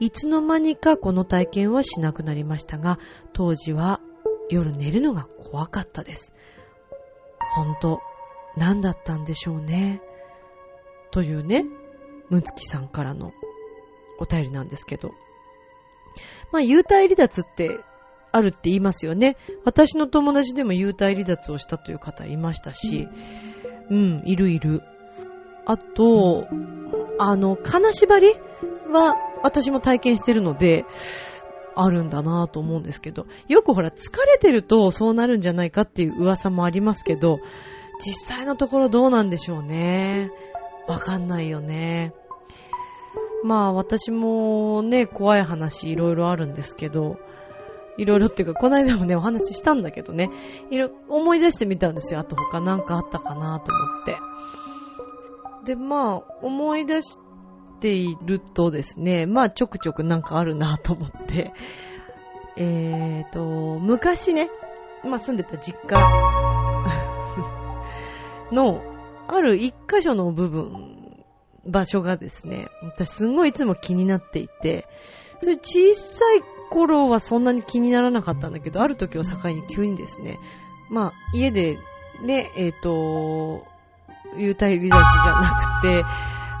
[0.00, 2.98] いつの間にかこの体験はしなくなりましたが、
[3.32, 4.00] 当時は
[4.50, 6.34] 夜寝るのが怖かったです。
[7.54, 8.00] ほんと、
[8.56, 10.00] 何だったんでしょうね？
[11.12, 11.64] というね、
[12.30, 13.32] むつきさんからの
[14.18, 15.12] お便りなんですけど。
[16.52, 17.80] まあ、幽体離脱って
[18.32, 19.36] あるって言いますよね。
[19.64, 23.08] 私の友達でも幽体離脱をしたという方いましたし、
[23.90, 24.82] うん、いるいる。
[25.66, 26.46] あと、
[27.18, 28.34] あの、金縛り
[28.90, 30.84] は私も体験してるので、
[31.74, 37.38] あるんだなぁと思うんですけど、よくほら疲れてるとそうなるんじゃないかっていう噂もありますけど、
[37.98, 40.30] 実際のところどうなんでしょうね。
[40.86, 42.12] わかんないよね。
[43.44, 47.16] まあ私もね、怖い話いろいろあるんですけど、
[47.98, 50.30] いろいろっていうか、この間もね、お話ししたんだけどね、
[50.70, 52.20] いろ、思い出してみたんですよ。
[52.20, 54.16] あと他なんかあったかなと思って。
[55.64, 57.18] で、まあ、思い出し
[57.80, 61.52] ているとですね、まあ、ちょくちょくなんかあるなと思って、
[62.56, 64.50] えーと、昔ね、
[65.04, 66.00] まあ、住んでた実家
[68.52, 68.82] の、
[69.28, 70.91] ある一箇所の部分、
[71.66, 74.86] 場所がですね、私すんごいいつも気になっていて、
[75.40, 80.38] それ小さい頃はそんなに気にならなかったんだけど、ある時を境に急にですね、
[80.90, 81.78] まあ、家で
[82.22, 83.66] ね、えっ、ー、と、
[84.36, 86.04] 幽体離脱じゃなくて、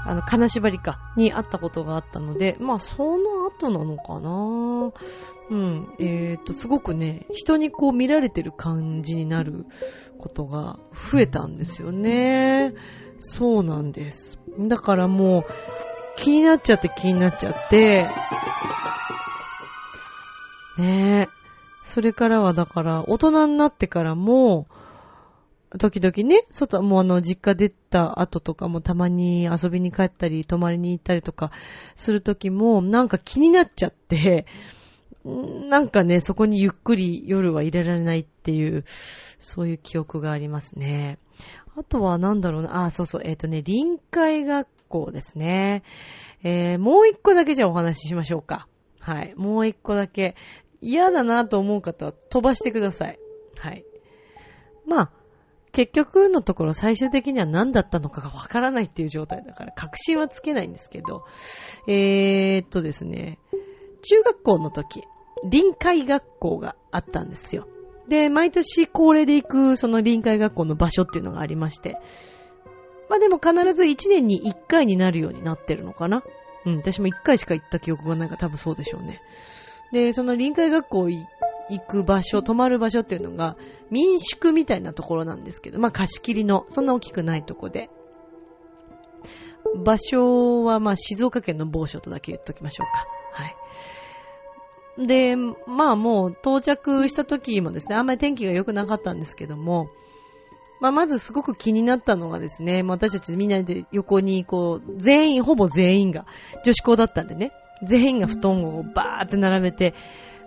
[0.04, 4.92] あの、金縛りか、に会ったことがあったので、まあ、その後なのかな
[5.50, 5.94] うん。
[6.00, 9.66] えっ、ー、と、すごくね、人にこう見られてる感じになる
[10.18, 12.74] ことが増えたんですよね。
[13.22, 14.38] そうなんです。
[14.58, 15.44] だからもう、
[16.16, 18.08] 気になっちゃって気になっちゃって、
[20.78, 21.42] ねえ。
[21.84, 24.66] それからはだから、大人になってからも、
[25.78, 31.50] 時々ね、外、もうあの、実家出た後とかもたまに遊びに帰ったり、泊まりに行ったりとか
[31.96, 34.46] する時も、なんか気になっちゃって、
[35.24, 38.84] なんかね、そこにゆっくり夜は入れられないっていう、
[39.38, 41.18] そういう記憶がありますね。
[41.76, 45.82] あとはなんだろうな、あ、そうそう、えっ、ー、とね、臨海学校ですね。
[46.42, 48.68] えー、もう一個だけじゃお話ししましょうか。
[49.00, 49.34] はい。
[49.36, 50.36] もう一個だけ。
[50.80, 53.18] 嫌だなと思う方は飛ばしてください。
[53.56, 53.84] はい。
[54.86, 55.10] まあ、
[55.70, 61.24] 結局のところ最終的には何だったのかがわからないっていう状態だから確信はつけないんですけど、
[61.88, 63.38] えー、っとですね、
[64.02, 65.04] 中学校の時、
[65.48, 67.66] 臨海学校があったんですよ。
[68.08, 71.98] で、毎年恒例で行くその臨海学校の場所っていうのがありまして、
[73.08, 76.22] まあでも必ず1年に1回になるようになってるのかな。
[76.64, 79.20] うん、私も1回しか行った記憶がないから多分そうでしょうね。
[79.92, 81.26] で、その臨海学校行
[81.86, 83.56] く場所、泊まる場所っていうのが
[83.90, 87.90] 民宿みたいなところなんですけど、まあ貸し切りの、そんな大きくないとこで。
[89.84, 93.06] 場所はまあ静岡県の某所とだけ言っときましょうか。
[93.32, 93.56] はい。
[94.98, 99.88] で、まあもう到着した時もですね、あんまり天気が良くなかったんですけども、
[100.80, 106.26] まあまずすごく気になったのがですね、私たちみんなで横にこう、全員、ほぼ全員が
[106.64, 107.52] 女子校だったんでね、
[107.84, 109.94] 全員が布団をバーって並べて、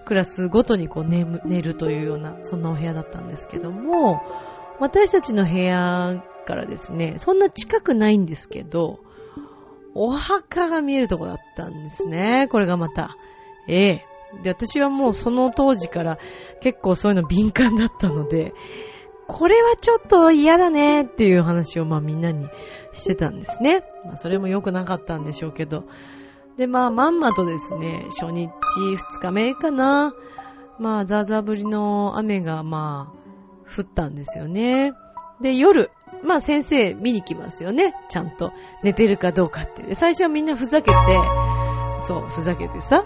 [0.05, 4.21] クラスごとにこう寝寝るというような、そんなお部屋だったんですけども、
[4.79, 8.99] 私たちの部屋からですね、そんな近くないんですけど、
[9.95, 12.47] お墓が見えるとこだったんですね。
[12.51, 13.15] これがまた。
[13.67, 16.17] ええで、私はもうその当時から
[16.61, 18.53] 結構そういうの敏感だったので、
[19.27, 22.47] これはちょっと嫌だねっていう話をまあみんなに
[22.93, 23.83] してたんですね。
[24.05, 25.85] まあそれも良くなかったんでしょうけど。
[26.57, 30.13] でまあまんまとですね、初日、二日目かな。
[30.79, 34.93] まあザーザー降りの雨がまあ降ったんですよね。
[35.41, 35.91] で夜、
[36.23, 37.93] まあ先生見に来ますよね。
[38.09, 38.51] ちゃんと
[38.83, 39.83] 寝てるかどうかって。
[39.83, 40.95] で最初はみんなふざけて、
[41.99, 43.05] そう、ふざけてさ、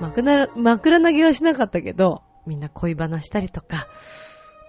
[0.00, 3.88] 枕、枕投げはしなかったけど、みんな恋話したりとか、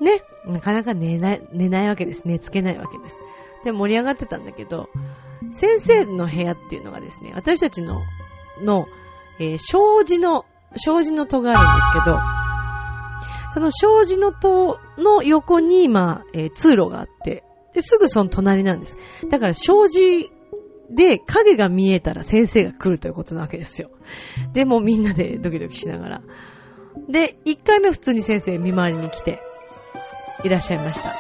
[0.02, 2.24] ね、なかなか寝ない、寝ないわけです。
[2.26, 3.18] 寝つけないわけです。
[3.64, 4.90] で、盛り上がってたんだけど、
[5.52, 8.02] 先生の部屋っていうのがですね、私たちの、
[8.62, 8.88] の、
[9.40, 10.46] えー、障子の、
[10.76, 12.20] 障子の戸があるんですけど、
[13.52, 18.98] その障子の戸の横に、まあ、えー、通路があって、で、すぐその隣なんです。
[19.30, 20.32] だから障子
[20.90, 23.90] で影が見えたら先生が来るということなわけですよ。
[24.54, 26.22] で、もうみんなでドキドキしながら。
[27.10, 29.42] で、1回目普通に先生見回りに来て、
[30.44, 31.16] いらっしゃいました。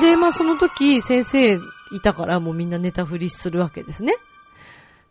[0.00, 4.14] で、まあその時、先生いたからもうみんなネタ振りするわけですね。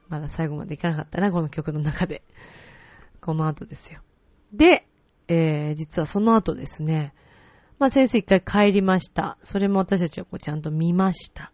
[0.09, 2.23] まだ最後までいかなかったな、この曲の中で。
[3.21, 4.01] この後ですよ。
[4.53, 4.87] で、
[5.27, 7.13] えー、実はその後ですね、
[7.79, 9.37] まあ先生一回帰りました。
[9.43, 11.51] それも私たちはこうちゃんと見ました。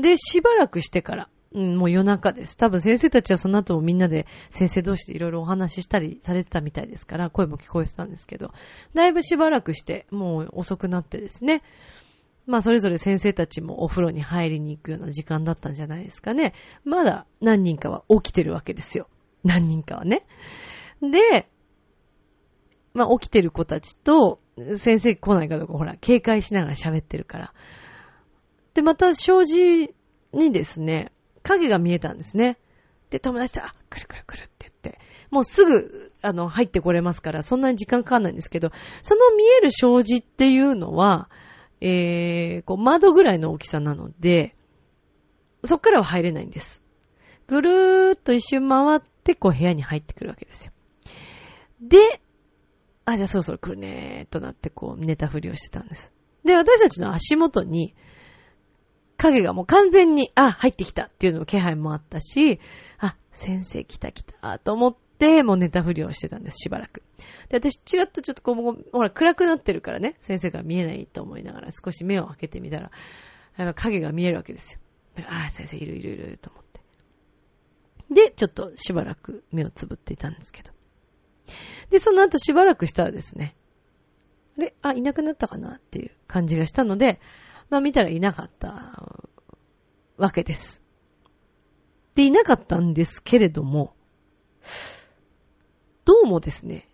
[0.00, 2.56] で、しばらくしてから、うん、もう夜中です。
[2.56, 8.52] 多分先生たちはその後もみんなで先生同士でいろいろお話ししたりされてたみたいですから、声も聞こえてたんですけど、
[8.94, 11.62] だいぶしばらくして、もう遅くなってですね、
[12.46, 16.54] まあそれぞれ先生たちもお風呂に入りに行くような時間だったんじゃないですかね。
[16.84, 19.08] まだ何人かは起きてるわけですよ。
[19.44, 20.26] 何人かはね。
[21.00, 21.48] で、
[22.94, 24.40] まあ起きてる子たちと
[24.76, 27.54] 先生来ないかどうかほら警戒しながら喋ってるから。
[28.78, 29.92] で、また障子
[30.32, 31.10] にですね、
[31.42, 32.58] 影が見えたんですね。
[33.10, 35.00] で、友達と、あ、来る来る来るって言って、
[35.32, 38.70] もうすぐ、あの、入ってこれますから、そんなに時間かかんないんですけど、
[39.02, 41.28] その見える障子っていうのは、
[41.80, 44.54] えー、こう、窓ぐらいの大きさなので、
[45.64, 46.80] そっからは入れないんです。
[47.48, 50.72] ぐるーっと一周回って、こう、部屋に入ってくるわけですよ。
[51.80, 52.20] で、
[53.06, 56.12] あ、じゃあそろそろ来るねーとなって、こう、寝たふりをしてたんです。
[56.44, 57.96] で、私たちの足元に、
[59.18, 62.60] 影がもう完全に、あ、入ってきたっていうの気配もあったし、
[62.98, 67.02] あ、先生来た来たと思って、もう寝たふりをしてたんです、しばらく。
[67.48, 74.80] で、私、ちらっとちょっとこう、ほら、暗くなってるからね、先生が見えないと思いながら、少し目を開けてみたら、影が見えるわけですよ。
[75.28, 76.80] あ、先生いるいるいると思って。
[78.14, 80.70] で、ちょっとしばらく目をつぶっていたんですけど。
[81.90, 83.56] で、その後しばらくしたらですね、
[84.56, 84.74] あれ？
[84.82, 85.76] あ、いなくなったかな？
[85.76, 87.20] っていう感じがしたので、
[87.70, 89.02] まあ見たらいなかった
[90.16, 90.82] わけです。
[92.14, 93.94] で、いなかったんですけれども、
[96.04, 96.88] どうもですね、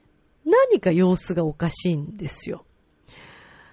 [0.44, 2.64] 何か様子がおかしいんですよ。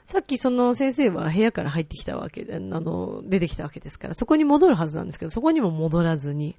[0.06, 6.58] さっきその先生は部屋から入ってきたわけで、あの、出てきたわけですから、そこに戻るはずなんですけど、そこにも戻らずに、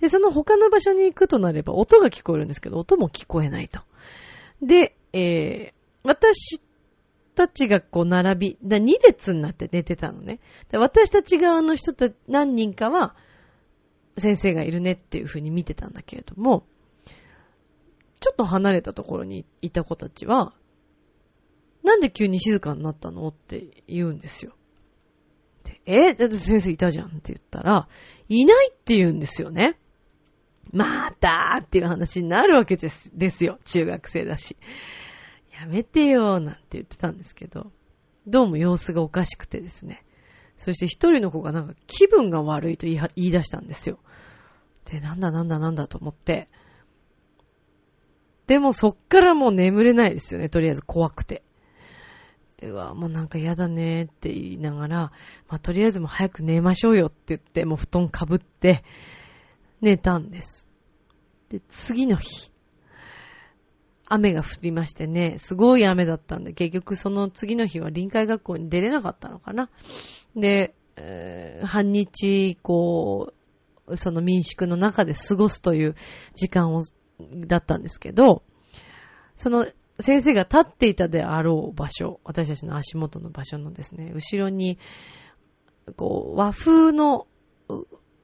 [0.00, 3.80] で、その他の場所に行くとなれば、音が聞こえるんですけど、音も聞こえないと。
[4.62, 5.72] で、えー、
[6.02, 6.60] 私
[7.38, 10.40] たちがこう並び、だ2列になって寝てたのね。
[10.70, 13.14] で私たち側の人た何人かは、
[14.16, 16.66] 先生がいるねっていう風に見てたんだけれども、
[18.18, 20.52] ちょっと離れたところにいた子たちは、
[21.84, 24.52] なんで急に静かになったのって言うんですよ。
[25.86, 27.88] えだって先生いたじゃんって言ったら、
[28.28, 29.78] いないって言うんですよね。
[30.72, 33.58] またーっていう話になるわけですですよ。
[33.64, 34.56] 中学生だし。
[35.60, 37.72] やめてよ、なんて言ってたんですけど、
[38.28, 40.04] どうも様子がおかしくてですね。
[40.56, 43.98] そして一人の子がなんか気分が悪いと言い出したんですよ。
[44.84, 46.46] で、なんだなんだなんだと思って。
[48.46, 51.42] でもそっからもう眠れないですよね、とりあえず怖くて。
[52.58, 54.98] で、うわ、もうなんか嫌だねって言いながら、
[55.48, 58.84] まあとりあえずもう早く寝ましょうよって言って、もう布団かぶって
[59.80, 60.68] 寝たんです。
[61.48, 62.52] で、次の日。
[64.08, 69.70] 雨が降りましてね、すごい雨だったんで、結局その次の日は臨海学校に出れなかったのかな。
[70.34, 73.32] で、えー、半日、こ
[73.86, 75.94] う、その民宿の中で過ごすという
[76.34, 76.82] 時間を、
[77.46, 78.42] だったんですけど、
[79.36, 79.66] その
[80.00, 84.78] 先生が立っていたであろう場所、私たちの足元の場所のですね、後ろに、
[85.96, 87.26] こう、和風の、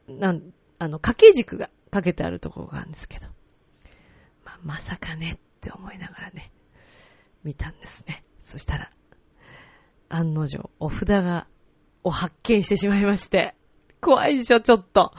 [0.08, 0.42] なん、
[0.78, 3.26] あの、掛け軸がかけてあるところがあるんですけど、
[4.44, 6.52] ままさかね、って思いながらね、
[7.42, 8.22] 見たんですね。
[8.42, 8.90] そしたら、
[10.10, 11.46] 案の定、お札が、
[12.02, 13.54] を発見してしまいまして、
[14.02, 15.12] 怖いでしょ、ちょっと。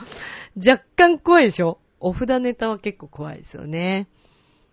[0.56, 4.08] 若干怖いでしょお札ネタは結構怖いですよね。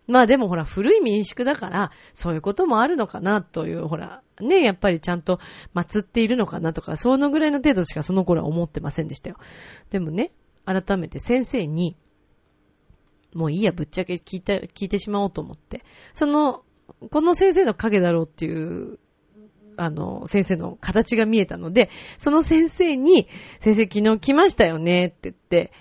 [0.05, 5.39] まあでもほら、古い民宿だから、そういうこともあるのかなという、ほら、ね、やっぱりちゃんと
[5.73, 9.37] 祀っているのかなとか、そのぐらいの程度しかその頃は思ってませんでしたよ。
[9.89, 10.33] でもね、
[10.65, 11.97] 改めて先生に、
[13.33, 15.83] もういいや、ぶっちゃけ聞いて、聞いてしまおうと思って。
[16.13, 16.63] その、
[17.11, 18.99] この先生の影だろうっていう、
[19.77, 23.27] あの、先生の形が見えたので、その先生に、
[23.59, 25.71] 先生昨日来ましたよねって言って、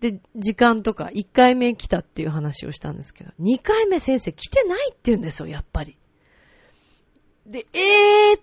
[0.00, 5.96] で、時間とか1回目来たっていう話をしたんですけど、2回目先生来てないって言うんですよ、やっぱり。
[7.46, 8.42] で、えーっ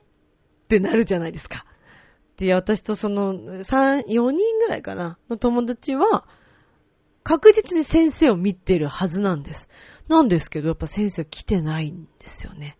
[0.67, 1.65] てなるじゃないですか。
[2.37, 6.25] で、私とその3、4人ぐらいかな、の友達は、
[7.29, 9.69] 確実に先生を見てるはずなんです。
[10.07, 12.75] なんですけど、やっぱ先生来てないんですよね。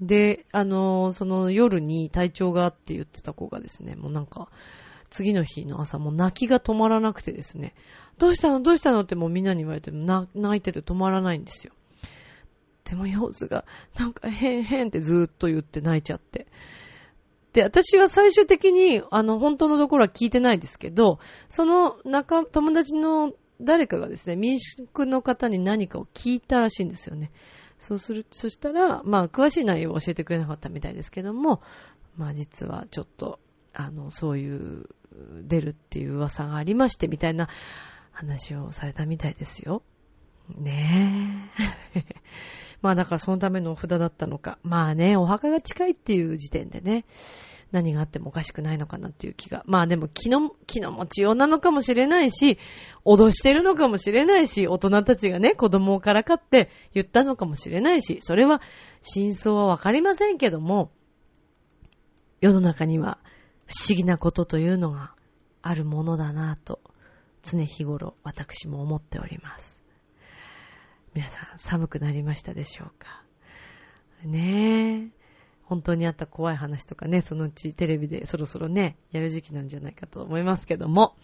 [0.00, 4.48] で、あの、その夜に体調がって言ってた子がですね、もうなんか、
[5.08, 7.76] 次の日の朝もう泣きが止まらなくてですね、
[8.18, 8.60] どうしたの？
[8.60, 9.02] どうしたの？
[9.02, 11.72] ってもうみんなに言われても泣いてて止まらないんですよ。
[12.86, 13.64] でも様子が、
[13.96, 16.48] なんかへんへんってずーっと言って泣いちゃって。
[17.58, 27.32] で、私は最終的に、あの、本当のところは聞いてないですけど、その中、友達の誰かがですね、民宿の方に何かを聞いたらしいんですよね。
[27.80, 31.60] そうする、そしたら、まあ、詳しい内容を教えてくれなかったみたいですけども、
[32.16, 33.40] まあ、実はちょっと、
[33.72, 34.86] あの、そういう
[35.42, 37.48] 出るっていう噂がありましてみたいな
[38.12, 39.82] 話をされたみたいですよ。
[40.56, 41.87] ねえ。
[42.80, 44.58] まあだからそのためのお札だったのか。
[44.62, 47.04] まあね、お墓が近いっていう時点でね、
[47.70, 49.62] 何があってもおかしくないのかなっていう気が。
[49.66, 52.58] まあでも気の、気の持ちようなのかもしれないし、
[53.04, 58.62] 脅してるのかもしれないし、大人たちがね、子供をからかって言ったのかもしれないし、それは
[59.02, 60.90] 真相はわかりませんけども、
[62.40, 63.18] 世の中には
[63.66, 65.12] 不思議なことというのが
[65.60, 66.80] あるものだなぁと、
[67.42, 69.77] 常日頃私も思っております。
[71.18, 73.24] 皆さん寒くなりましたでしょうか？
[74.24, 75.08] ねえ。
[75.64, 81.16] 本当にあった怖い話とかね、そのうちテレビでそろそろね、やる時期なんじゃないかと思いますけども。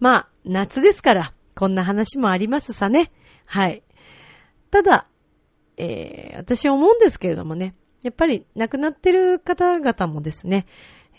[0.00, 3.12] まあ、夏ですから、こんな話もありますさね。
[3.44, 3.82] はい。
[4.70, 5.06] ただ、
[5.76, 10.64] えー、私思うんですけれどもね、やっぱり亡くなってる方々もですね、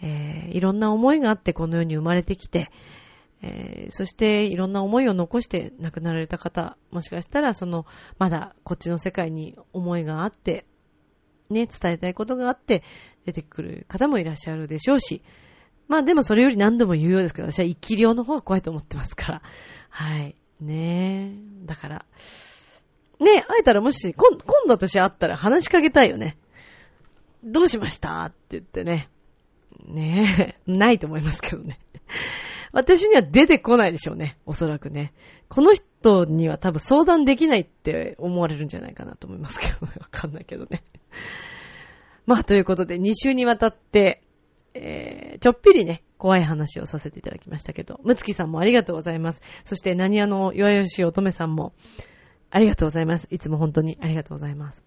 [0.01, 2.71] えー、いろんな思いがあってこの世に生まれてきて、
[3.45, 7.85] えー、そしていろんな思いを残して亡くなられた方、もしかしたらその、
[8.17, 10.65] まだこっちの世界に思いがあって、
[11.49, 12.83] ね、伝えたいことがあって
[13.25, 15.21] 出てくる方もいらっしゃるでしょうし、
[15.89, 19.41] まあでもそれより何度も言うようですけど、私は生き量の方が怖いと思ってますから。
[19.89, 20.35] はい。
[20.61, 21.65] ねえ。
[21.65, 22.05] だから、
[23.19, 26.37] ねえ、会えたらもし、今今度私会ったら話しかけたいよね。
[27.43, 28.23] どうしました？
[28.23, 29.09] って言ってね。
[29.85, 31.79] ねえ、 ないと思いますけどね。
[32.73, 34.37] 私には出てこないでしょうね。
[34.45, 35.13] おそらくね。
[35.47, 40.83] この人には多分相談できないって思われるんじゃないかなと思いますけど、 わかんないけどね。
[42.25, 44.23] まあ、ということで、2週にわたって、
[44.73, 49.41] えー、ちょっぴりね、怖い話をさせていただきましたけど、むつきさんもありがとうございます。
[49.65, 51.73] そして、何屋の弱々しい乙女さんも、
[52.49, 53.27] ありがとうございます。
[53.29, 54.83] いつも本当にありがとうございます。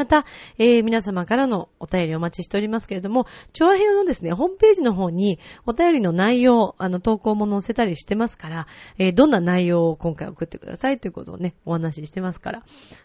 [0.00, 0.24] また、
[0.56, 12.62] えー、皆様からのお便りお待ちしておりますけれども、調和編のですね、ホームページの方にお便りの内容、あの、投稿も載せたりしてますから、えー、どんな内容を今回送ってくださいということをね、お話ししてますから。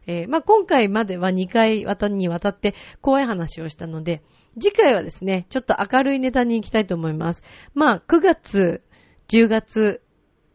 [0.07, 4.23] えー、まあ、今回までは2回にわたって怖い話をしたので、
[4.57, 7.43] 次回はですね、ちょっと明るいネタに行きたいと思います。
[7.73, 8.83] まあ、9月、
[9.27, 10.01] 10月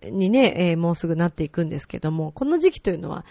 [0.03, 3.24] にね、えー、もうすぐなっていくんですけども、この時期というのは、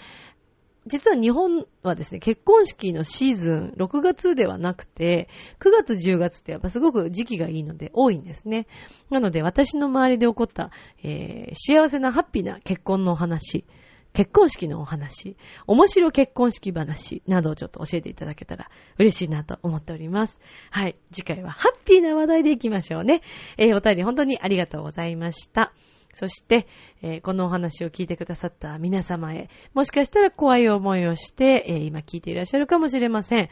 [0.89, 5.29] 実は日本はですね、結婚式のシーズン、6月ではなくて、
[5.59, 8.67] 9月10月ってやっぱすごく時期がいいので多いんですね。
[9.09, 10.71] なので私の周りで起こった、
[11.03, 13.65] えー、幸せなハッピーな結婚のお話、
[14.13, 15.37] 結婚式のお話、
[15.67, 20.39] 面白結婚式話などをちょっと教えていただけたら嬉しいなと思っております。
[20.71, 20.97] はい。
[21.11, 23.21] 次回はハッピーな話題でいきましょうね。
[23.57, 25.71] えー、お便り本当にありがとうございました。
[26.13, 26.67] そして、
[27.01, 33.49] えー、このお話を聞いてくださった皆様へ、もしかしたら怖い思いをして、えー、今聞いていらっしゃるかもしれません。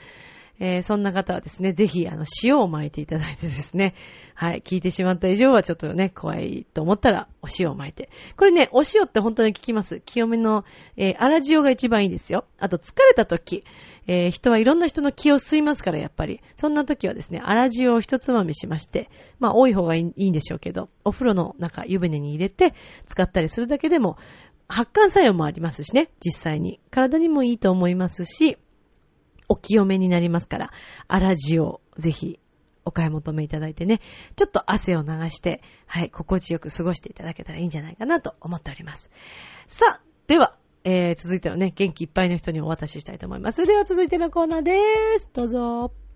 [0.59, 3.93] えー、そんな方はですね、ぜひ、あの、塩を巻いていただいてですね、
[4.33, 8.09] はい、聞いてしまった以上はちょっとね、怖いと思ったら、お塩を巻いて。
[8.37, 10.01] これね、お塩って本当に効きます。
[10.05, 12.45] 清めの、えー、粗塩が一番いいですよ。
[12.59, 13.63] あと、疲れた時、
[14.07, 16.41] えー、人はいろんな人の気を吸いますから、やっぱり。
[16.55, 22.73] そんな時はですね、粗塩を一つまみしまして、まあ、多い方がいいんでしょうけど、お風呂の中、湯船に入れて、
[23.05, 24.17] 使ったりするだけでも、
[24.69, 26.79] 発汗作用もありますしね、実際に。
[26.91, 28.57] 体にもいいと思いますし、
[29.49, 30.71] お清めになりますから、
[31.09, 32.39] 粗塩、ぜひ、
[32.85, 33.99] お買い求めいただいてね、
[34.37, 39.09] ちょっと汗を流して、はい、心地よく過ごしていただけたらいいんじゃないかなと思っております。
[39.67, 43.65] さあ、では、えー、続いてのね、元気いっぱいの人にお渡ししたいと思います。
[43.65, 45.29] では続いてのコーナーでーす。
[45.33, 46.06] どうぞ。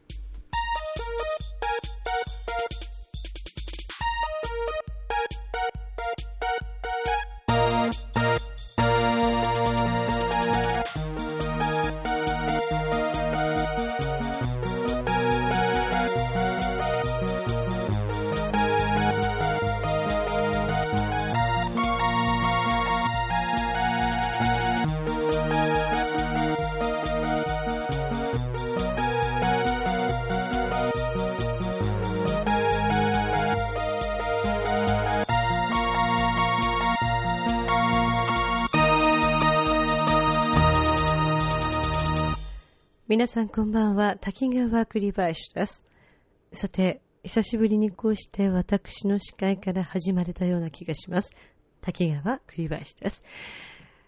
[43.11, 45.83] 皆さんこんばんは、滝川栗林です。
[46.53, 51.33] さて、久しぶりにこうして私の司会から始まれたような気がします。
[51.81, 53.21] 滝川栗林です。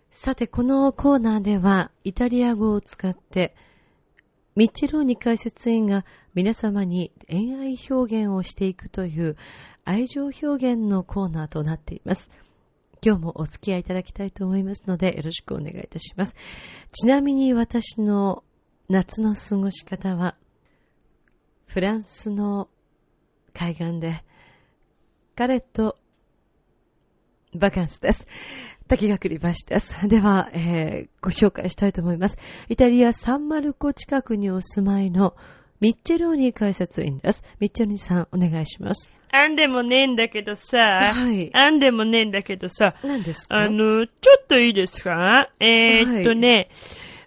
[0.10, 3.58] さて、このコーナーでは、イタリア語を使って、
[4.56, 9.36] ミッチェローニ解説員が皆様に恋愛表現をしていくという
[9.84, 12.32] 愛情表現のコーナーとなっています。
[13.06, 16.38] 今日もお付き合いいただきたいと思いますので、よろしくお願いいたします。
[16.94, 18.46] ちなみに私の
[18.94, 20.36] 夏の過ごし方は、
[21.66, 22.70] フランスの
[23.52, 24.24] 海岸で、
[25.36, 25.98] 彼と
[27.56, 28.28] バカンスです。
[28.88, 30.08] 滝が栗橋です。
[30.08, 32.38] では、えーご紹介したいと思います。
[32.70, 35.36] イタリア・サンマルコ近くにお住まいの
[35.80, 37.44] ミッチェローニ解説員です。
[37.60, 39.12] ミッチェローニさん、お願いします。
[39.32, 43.56] あんでもねえんだけどさ、はいあんでもねえんだけどさ、何ですか？
[43.58, 45.50] あの、ちょっといいですか？
[45.60, 46.70] えー、っとね、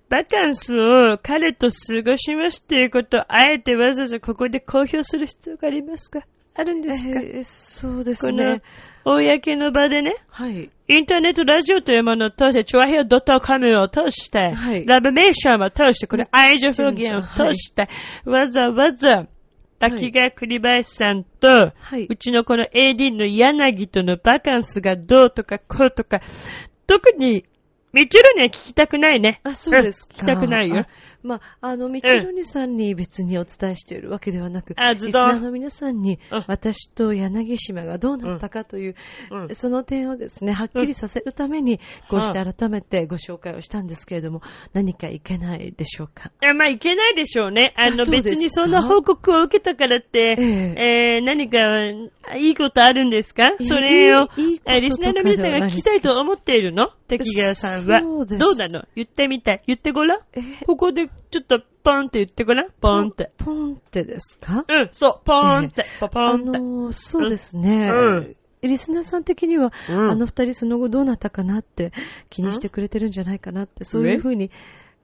[0.09, 6.21] バカンスを彼と過ごしますっていうことをあえてわざわざここで公表する必要がありますか？
[6.55, 8.63] あるんですか、えーそうですこのね。、
[9.05, 10.71] 公の場でね、はい。
[10.89, 14.87] インターネットラジオというものを通して、チョアヘオ .com を通して、はい。
[14.87, 17.89] ラブメーションを通して、これ愛情表現を通して、
[18.25, 19.27] わざわざ、
[19.79, 22.07] 滝川栗林さんと、はい。
[22.09, 26.21] うちのこの AD の柳とのバカンスがどうとかこうとか、
[26.87, 27.45] 特に、
[27.93, 29.41] ミチェロには聞きたくないね。
[29.43, 30.15] あ、そうですか。
[30.15, 30.87] ん聞きたくないよあ。
[31.27, 38.95] まあ、あの、ミッチェロニさんに別にお伝えしているわけではなく、あズドンリスナーの皆さんにうん、私と柳島がどうなったかという、
[39.31, 39.55] うん。
[39.55, 46.31] その点をですね、はっきりさせるために、こうして改めてご紹介をしたんですけれども、何かいけないでしょうか？
[46.43, 47.75] いや、まあ、いけないでしょうね。
[47.77, 51.19] あの、あ別にそんな報告を受けたからって、ええ。
[51.23, 51.59] ー、何か、
[52.37, 53.55] いいことあるんですか？
[53.61, 56.91] それを、いいいリスナーの皆さんが聞きたいと思っているの？
[57.09, 58.01] 滝川さんは？
[58.01, 58.85] どうなの？
[58.95, 59.63] 言ってみたい。
[59.67, 60.21] 言ってごらん。
[60.35, 62.71] えーここで、ちょっと、ポンって言ってごらん。
[62.81, 63.31] ポンって。
[63.39, 64.65] ポンってですか？
[64.69, 66.59] うん、そう、ポンって、ポポあンって。
[66.59, 67.91] の、そうですね。
[67.93, 71.93] うんリスナーさん的には、うんあの二人その後どうなったかなって
[72.31, 74.51] 気にしてくれてるんじゃないかなって、そういうふうに、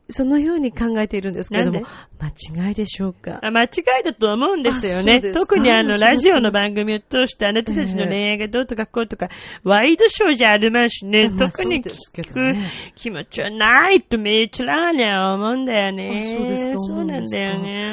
[0.09, 1.83] そのように考えているんですけれども
[2.21, 3.39] 間違いでしょうか？
[3.43, 3.67] あ間違
[4.01, 9.29] いだと思うんですよあね特にあの、ラジオの番組を通してあなたたちの恋愛がどうとかこうとか、
[9.65, 16.17] ワイドショーじゃありますしね、まあ特に聞くね気持ちはないとめっちゃらには思うんだよね。
[16.17, 17.93] あそうですかそうなんだよね。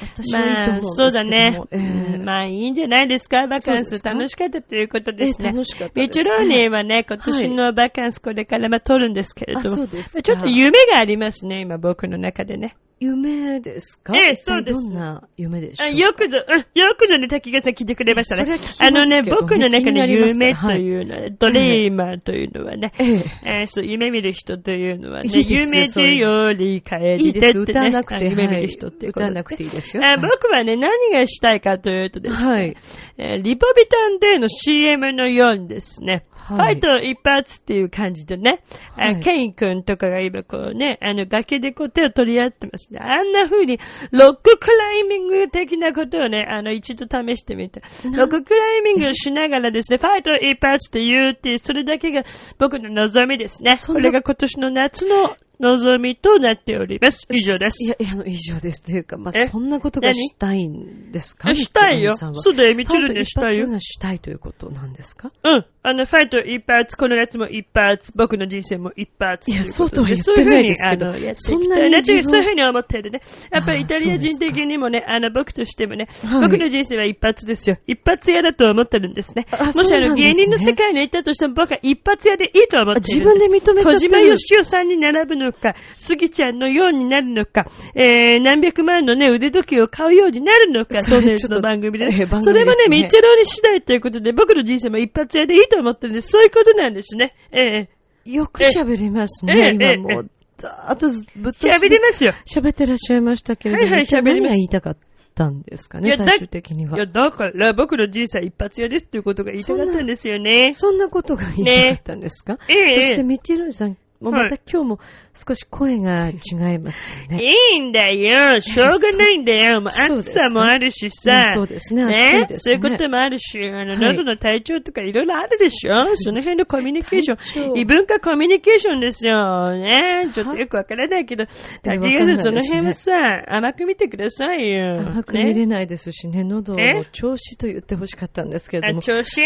[0.00, 0.92] 私はいいと思うんまあ、ですけども。
[0.92, 1.60] そうだね。
[1.70, 4.02] えーうんまあ、いいんじゃないですか、バカンス。
[4.04, 5.48] 楽しかったということですね。
[5.48, 12.76] えー楽しかったですねミチローネはね、今年のバカンスこれからまあ取るんですけれどあも、そうですかちょっと夢がありますね、今僕の中でね。
[12.98, 14.16] 夢ですか？
[14.16, 14.82] ええそうです。
[14.88, 18.56] どんな夢でしょうよくぞ、うん、よくぞね、滝川さん聞いてくれましたね。
[18.80, 23.08] あのね、僕の中気になでりますから夢というのは、ドレーマーというのはね、ええ。
[23.08, 27.62] えーそう、夢見る人というのはね、いい夢中より帰いいりてです。
[27.62, 28.24] ってね、歌わなくて。
[28.26, 29.26] あ夢見はいる人っていうこと。
[29.26, 30.02] で歌わなくていいですよ。
[30.06, 32.76] あ僕はね、何がしたいかというとですね、はい。
[33.18, 38.62] えーリポビタンデーの CM のようにですね、はいファイト一発っていう感じでね、
[38.94, 39.16] はい。
[39.16, 43.00] あケイン君とかが今こうね、あの崖でこう手を取り合ってますね。
[43.00, 43.78] あんな風に
[44.12, 52.22] ロッククライミング的なことをね、あの一度試してみて、ロッククライミングをしながらですね、ファイト一発って言うっていう、それだけが
[52.58, 53.74] 僕の望みですね。
[53.86, 57.26] これが今年の夏の望みとなっております。
[57.30, 57.84] 以上です。
[57.84, 58.82] いや、いや、あの、以上です。
[58.82, 59.46] というか、まあ、え？
[59.46, 61.54] そんなことがしたいんですか？
[61.54, 62.14] したいよ。
[62.16, 63.68] そうだよ、みちるにしたいよ。
[63.68, 65.32] がしたいということなんですか？
[65.44, 65.66] うん。
[65.82, 69.50] あの、ファイト一発、この夏も一発、僕の人生も一発。
[69.50, 73.20] いやとそうとは言ってそういうふうにないですけどあの、やっていきそんなたいなという、に自分そういうふうに思ってるね。
[73.52, 77.78] やっぱりイタリア人的にもね、あの、僕としてもね、はい僕の人生は一発ですよ。
[77.86, 79.46] 一発屋だと思ってるんですね。
[79.52, 83.14] あもしあの、芸人の世界に行ったとしても僕は一発屋でいいと思ってるんです。
[83.18, 92.12] 自分で認めちゃってる小島よしおさんに並ぶのか、杉ちゃんのようになるのか、えー、何百万のね、腕時計を買うようになるのか、それの番組でね。
[92.12, 96.28] ちょっとえー番組それもね、ミッチェローに次第ということで、僕の人生も一発屋でいいと思ってるんです。
[96.30, 97.34] そういうことなんですね。
[97.52, 99.54] ええよく喋りますね。
[99.56, 102.32] ええ今もう、ざーっとぶっと喋りますよ。
[102.46, 104.96] 喋ってらっしゃいましたけれども、はいはい喋ります何が言いたかっ
[105.34, 106.96] たんですかね、最終的には。
[106.96, 110.72] いや、だから僕の人生一発屋ですっていうことが言いたかったんですよね。
[110.72, 114.98] そんなことが言いたかったんですか、ええそして、ミッチェルさん、もうまたは今日も
[115.34, 117.44] 少し声が違いますよね。
[117.44, 118.60] いいんだよ。
[118.60, 119.80] しょうがないんだよ。
[119.80, 121.52] もう暑さもあるしねさ。
[121.54, 122.46] そうですね、ね。
[122.56, 127.78] そういうこともあるし、あの、はい喉の体調とかいろいろあるでしょその辺のコミュニケーション。
[127.78, 129.74] 異文化コミュニケーションですよ。
[129.76, 131.44] ねちょっとよくわからないけど、
[131.82, 135.00] 竹わかんないですね川さん、その辺はさ、甘く見てくださいよ。
[135.00, 139.00] 甘く見ねれないですしね、喉も調子と言ってほしかったんですけれどあ、も。
[139.00, 139.42] 調子？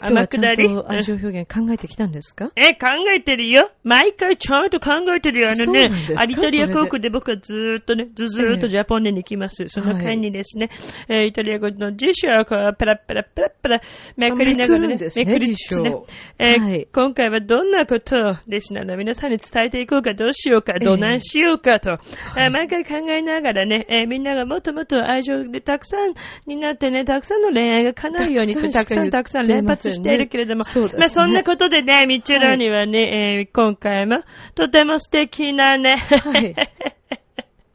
[0.00, 0.68] 甘はちゃんくなり？
[0.68, 2.50] と愛情表現考えてきたんですか？
[2.56, 3.70] え、考えてるよ。
[3.84, 5.50] 毎回ちゃんと考えてるよ。
[5.52, 6.20] あのね、か？
[6.20, 9.68] アリタリア航空で僕はずーっとね、ずずーっとジャポンネに行きます。
[9.68, 10.70] その間にですね、
[11.08, 13.80] えーイタリア語の辞書をこう、ペラペラペラペラ
[14.16, 21.98] めくりながらね、めくりつつね今回はどんなことをですね、あの皆さんに伝えていこうか、どうしようか、どないしようかと、
[22.36, 26.14] えー毎回考えながらね、えーみんながもっともっと愛情でたくさん
[26.46, 30.64] になってね、たくさんの恋愛が叶うようにと、たたくさんたくさん連発しているけれども、
[30.98, 34.22] まあそんなことでね、ミッチェロにはね、えー今回も
[34.54, 36.54] とても素敵なね、はい。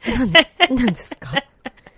[0.06, 0.32] 何、
[0.78, 1.34] 何ですか？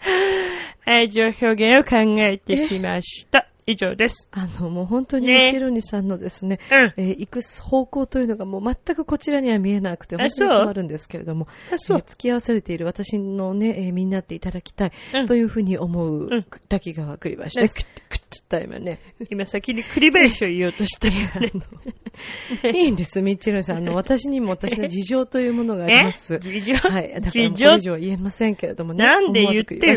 [0.86, 3.48] 愛情表現を考えてきました。
[3.68, 4.30] 以上です。
[4.32, 6.60] あの、もう本当にねミチェロニさんのですね、
[6.98, 7.04] うん。
[7.04, 12.06] えー行く方向というのがもう全くこちらには見えなくて、あ本当に困るんですけれども、あ、そうえー。
[12.06, 17.88] 付き合わされている私のね、えー身になっていただきたい、うんというふうに思う、うん滝川栗林ねです。
[18.40, 19.00] つった今ね。
[19.30, 21.52] 今先に栗林を言おうとしてるよね。
[22.74, 23.78] いいんです、ミッチェルさん。
[23.78, 26.38] あの、私にも私の事情というものがあります。
[26.40, 26.74] 事情？
[26.74, 27.14] はい。
[27.14, 29.04] だからこれ以上は言えませんけれどもね。
[29.04, 29.96] なんで言ってる？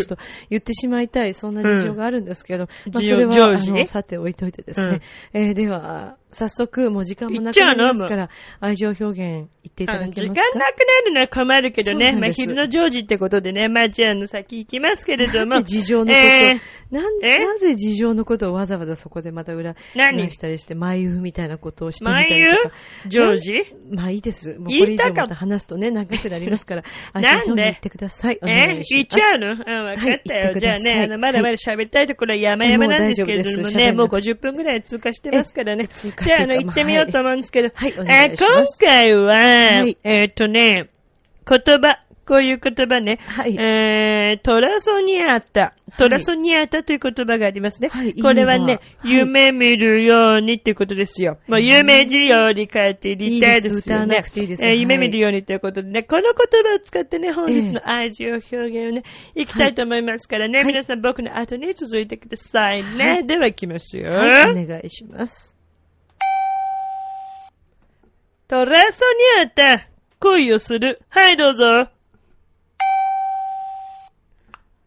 [0.51, 5.01] 言ってしまいたい、そんな事情があるんですけど、まあ、事それは、あの、さて置いといてですね。
[5.33, 8.29] えーでは、早速、もう時間もなくなりますから、
[8.61, 10.27] 愛情表現言っていただけますか？
[10.27, 12.13] 時間なくなるのは困るけどね。
[12.13, 13.69] まあ、昼の常時ってことでね。
[13.69, 15.61] まあ、じゃあ、あの、先行きますけれども。
[15.63, 16.95] 事情のこと、えー？
[16.95, 20.23] ななぜ事情のことをわざわざそこでまた裏、何？
[20.23, 22.75] 裏したりして、眉みたいなことをしてみた眉りとか？
[23.09, 23.53] 常時
[23.91, 24.55] まあいいです。
[24.59, 25.15] もう言いたかった。
[25.15, 26.83] これ以上また話すとね、長くなりますから、
[27.15, 27.29] なんで？
[27.29, 28.39] 愛情表現言ってください。
[28.43, 28.95] お願えいします。
[28.95, 29.47] 言っちゃうの？
[29.53, 30.19] うん、わかったはいよ。
[30.25, 35.89] 言ってくじゃあね、あの、まだまだ喋りたいところは山々なんですけれどもね、もう50分ぐらい通過してますからね。
[36.25, 37.71] じゃあ、あの、行ってみようと思うんですけど。
[37.75, 40.91] はいはいおえ願いします今回は、はいえーっとね、
[41.49, 43.19] 言葉、こういう言葉ね。
[43.27, 45.75] はいえー、トラソニアータ。
[45.97, 47.89] トラソニアータという言葉がありますね。
[47.89, 51.39] はいこれはね、ははい夢見るようにっていうことですよ。
[51.49, 54.23] もう夢字より変えて入れたいですよね。
[54.35, 59.05] いいいいですえーはい夢見るようにということでね、この言葉を使ってね、本日の愛情表現をね、
[59.35, 63.05] いきたいと思いますからね、はい皆さん僕の後に続いてくださいね。
[63.05, 64.13] はいでは行きますよ。
[64.13, 65.58] はい、お願いします。
[68.49, 69.05] トラソ
[69.37, 69.91] ニアータ、
[70.21, 71.03] 恋をする。
[71.11, 71.91] はい、どうぞ。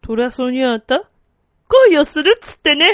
[0.01, 1.10] トラソニアータ、
[1.87, 2.85] 恋をするっつってね。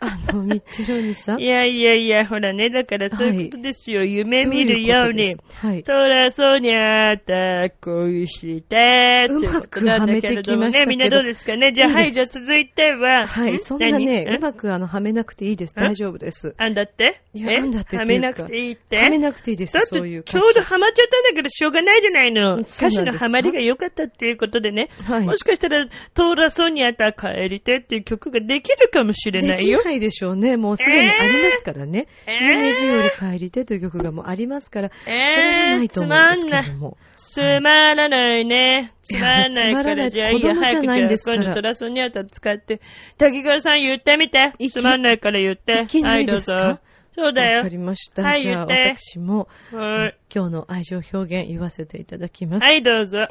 [0.00, 1.40] あの、ミッチェローニさん。
[1.40, 4.02] いやいやいや、ほらね、だからそういうことですよ。
[4.04, 5.22] 夢見るように。
[5.22, 5.82] どいことですはい。
[5.84, 10.84] トラソニアータ、恋して、っていうことなんだけれどもね。
[10.86, 11.72] みんなどうですかね？
[11.72, 13.26] じゃあ、はい、いいですじゃあ続いては。
[13.26, 13.58] はい、ん？
[13.60, 14.36] そんなね、何？
[14.38, 15.78] うまくあの、はめなくていいです。
[15.78, 15.80] ん？
[15.80, 16.54] 大丈夫です。
[16.58, 17.22] あんだって？
[17.34, 18.98] いやあんだってはめなくていいって？
[18.98, 22.56] はめなくていいですだ、って、そういうちょうどハマっちゃったんだけど、しょうがないじゃないの。
[22.56, 24.88] 歌詞のハマりが良かったっていうことでね。
[25.04, 29.80] はいもしかしたら、トーラソニアタ帰りてっていう曲ができるかもしれでないよ。
[29.80, 30.56] きないでしょうね。
[30.56, 32.08] もうすでにありますからね。
[32.26, 36.72] えーより帰りてという曲がもうありますから、それはえー、ないとつ思うんですけまんない。
[36.72, 36.96] ども。
[37.16, 38.92] つまらないね。
[39.02, 42.80] つまらないから、じゃあいいや、早く今度トラソニアタ使って。
[43.18, 44.52] 滝川さん言ってみて。
[44.70, 45.82] つまんないから言って。
[45.84, 46.56] いきなりですか？
[46.56, 46.78] はい。
[47.14, 47.68] そうだよわか。
[47.68, 48.22] りました。
[48.22, 50.18] はいじゃあ私も、はい。
[50.34, 52.64] 今日の愛情表現言わせていただきます。
[52.64, 53.26] はい、どうぞ。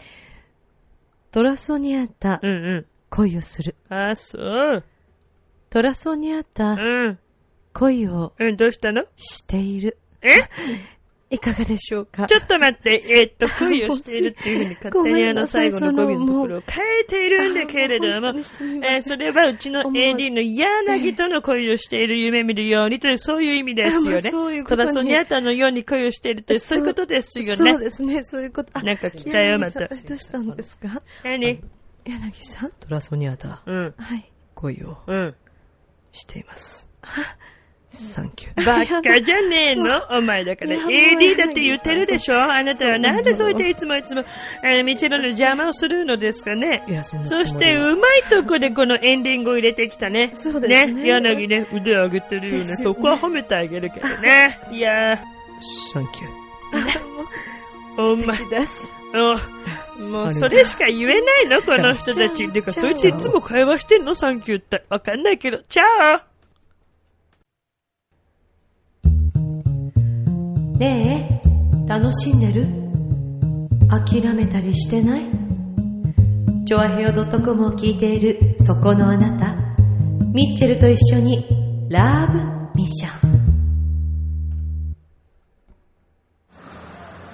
[1.32, 2.86] トラソニアタう、んうん。
[3.12, 3.76] 恋をする。
[3.90, 4.84] あ、そう。
[5.70, 7.20] トラソニアうタ、ん。
[7.74, 9.04] 恋をうん、どうしたの？
[9.16, 9.98] している。
[10.22, 10.28] え？
[11.34, 12.26] いかがでしょうか？
[12.28, 24.30] ちょっと待って、えーっと、 恋をしているっていうふうに勝手にあの最後の語尾のところを変えているんだけれども、えーそれはうちの AD の柳との恋をしている夢見るようにという、そういう意味ですよ まあね。
[24.30, 27.78] そういうことねトラソニアタのように恋をしているという、そういうことですよそうね。
[27.80, 28.72] ですね、そういうこと。
[28.74, 31.02] あなんか来たよまたどうしたんですか？
[31.24, 31.62] 何？
[32.06, 32.72] 柳さん？
[32.80, 33.64] トラソニアタ。
[33.66, 33.94] うん。
[33.98, 34.32] はい。
[34.56, 35.36] 恋をうん。
[36.12, 36.88] しています。
[37.90, 38.66] サンキュー。
[38.66, 40.02] バカじゃねえの？
[40.18, 40.76] お前だから。
[40.76, 42.36] いやもう AD だって言ってるでしょ？
[42.36, 44.24] あなたはなんでそうやっていつもいつも、
[44.64, 46.86] えー、道の邪魔をするのですかね？
[46.88, 50.30] いや、そんなつもりはそして、うまいとこでこのエンディングを入れてきたね。
[50.34, 52.58] そうですね柳ね、腕上げてるよね。
[52.60, 54.60] ですよねそこは褒めてあげるけどね。
[54.72, 55.18] いやー、
[55.62, 56.32] サンキュー。
[58.14, 59.01] お前、です。
[59.14, 61.62] おもうそれしか言えないの？
[61.62, 62.50] この人たち。
[62.52, 64.14] てか、そうやっていつも会話してんの？
[64.14, 64.86] サンキューって。
[64.90, 65.60] わかんないけど。
[65.68, 65.84] チャ
[70.80, 72.68] ねえ、楽しんでる？
[73.90, 75.30] 諦めたりしてない？
[76.66, 79.56] チョアヘオ .com を聞いているそこのあなた、
[80.34, 81.46] ミッチェルと一緒に
[81.90, 82.40] ラブ
[82.80, 83.41] ミッション。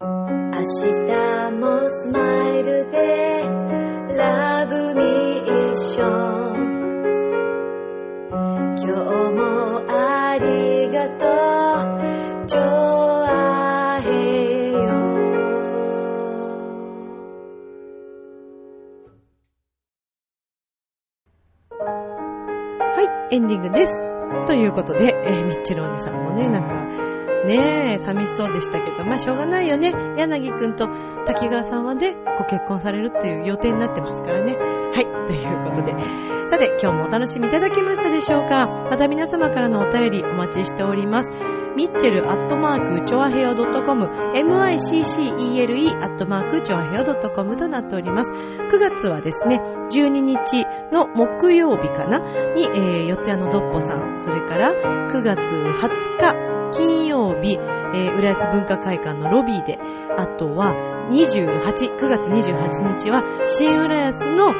[0.00, 2.20] 明日もスマ
[2.50, 3.42] イルで
[4.16, 6.58] ラブミッション。
[8.76, 8.86] 今日
[9.32, 11.26] もありがと
[12.44, 12.46] う。
[12.46, 14.78] ジョアヘヨ
[22.78, 24.00] はい、エンディングです。
[24.46, 27.07] ということで、えーミッチェルお兄さんもね、なんか、
[27.46, 29.92] ねえ、寂しそうでしたけど、まあしょうがないよね。
[30.16, 30.88] 柳くんと
[31.26, 34.56] 滝川さんはね、ご結婚されるっていう予定になってますからね。
[34.56, 35.94] はい、ということで。
[36.48, 41.30] さて、今日もお楽しみいただけましたでしょうかまた皆様からのお便りお待ちしております。
[41.78, 44.04] ミッチェルアットマークチョアヘオ .com
[44.34, 48.32] miccele アットマークチョアヘオ .com となっております。
[48.32, 49.62] 9月はですね、
[49.92, 52.18] 12日の木曜日かな？
[52.54, 59.78] に、えー、四谷のドッポさん、それから9月20日金曜日、えー、浦安文化会館のロビーで、
[60.16, 60.74] あとは
[61.12, 61.62] 28、
[61.96, 64.52] 9月28日は新浦安の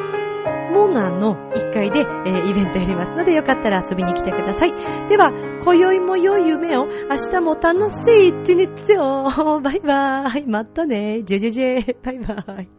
[0.73, 4.73] モナの1階で、えーイベントやりますので、よかったら遊びに来てください。
[5.09, 5.33] では、
[5.63, 9.29] 今宵も良い夢を、明日も楽しい一日を。
[9.61, 10.47] バイバーイ。
[10.47, 11.23] またね。
[11.25, 11.97] ジェジェジェ。
[12.03, 12.78] バイバーイ。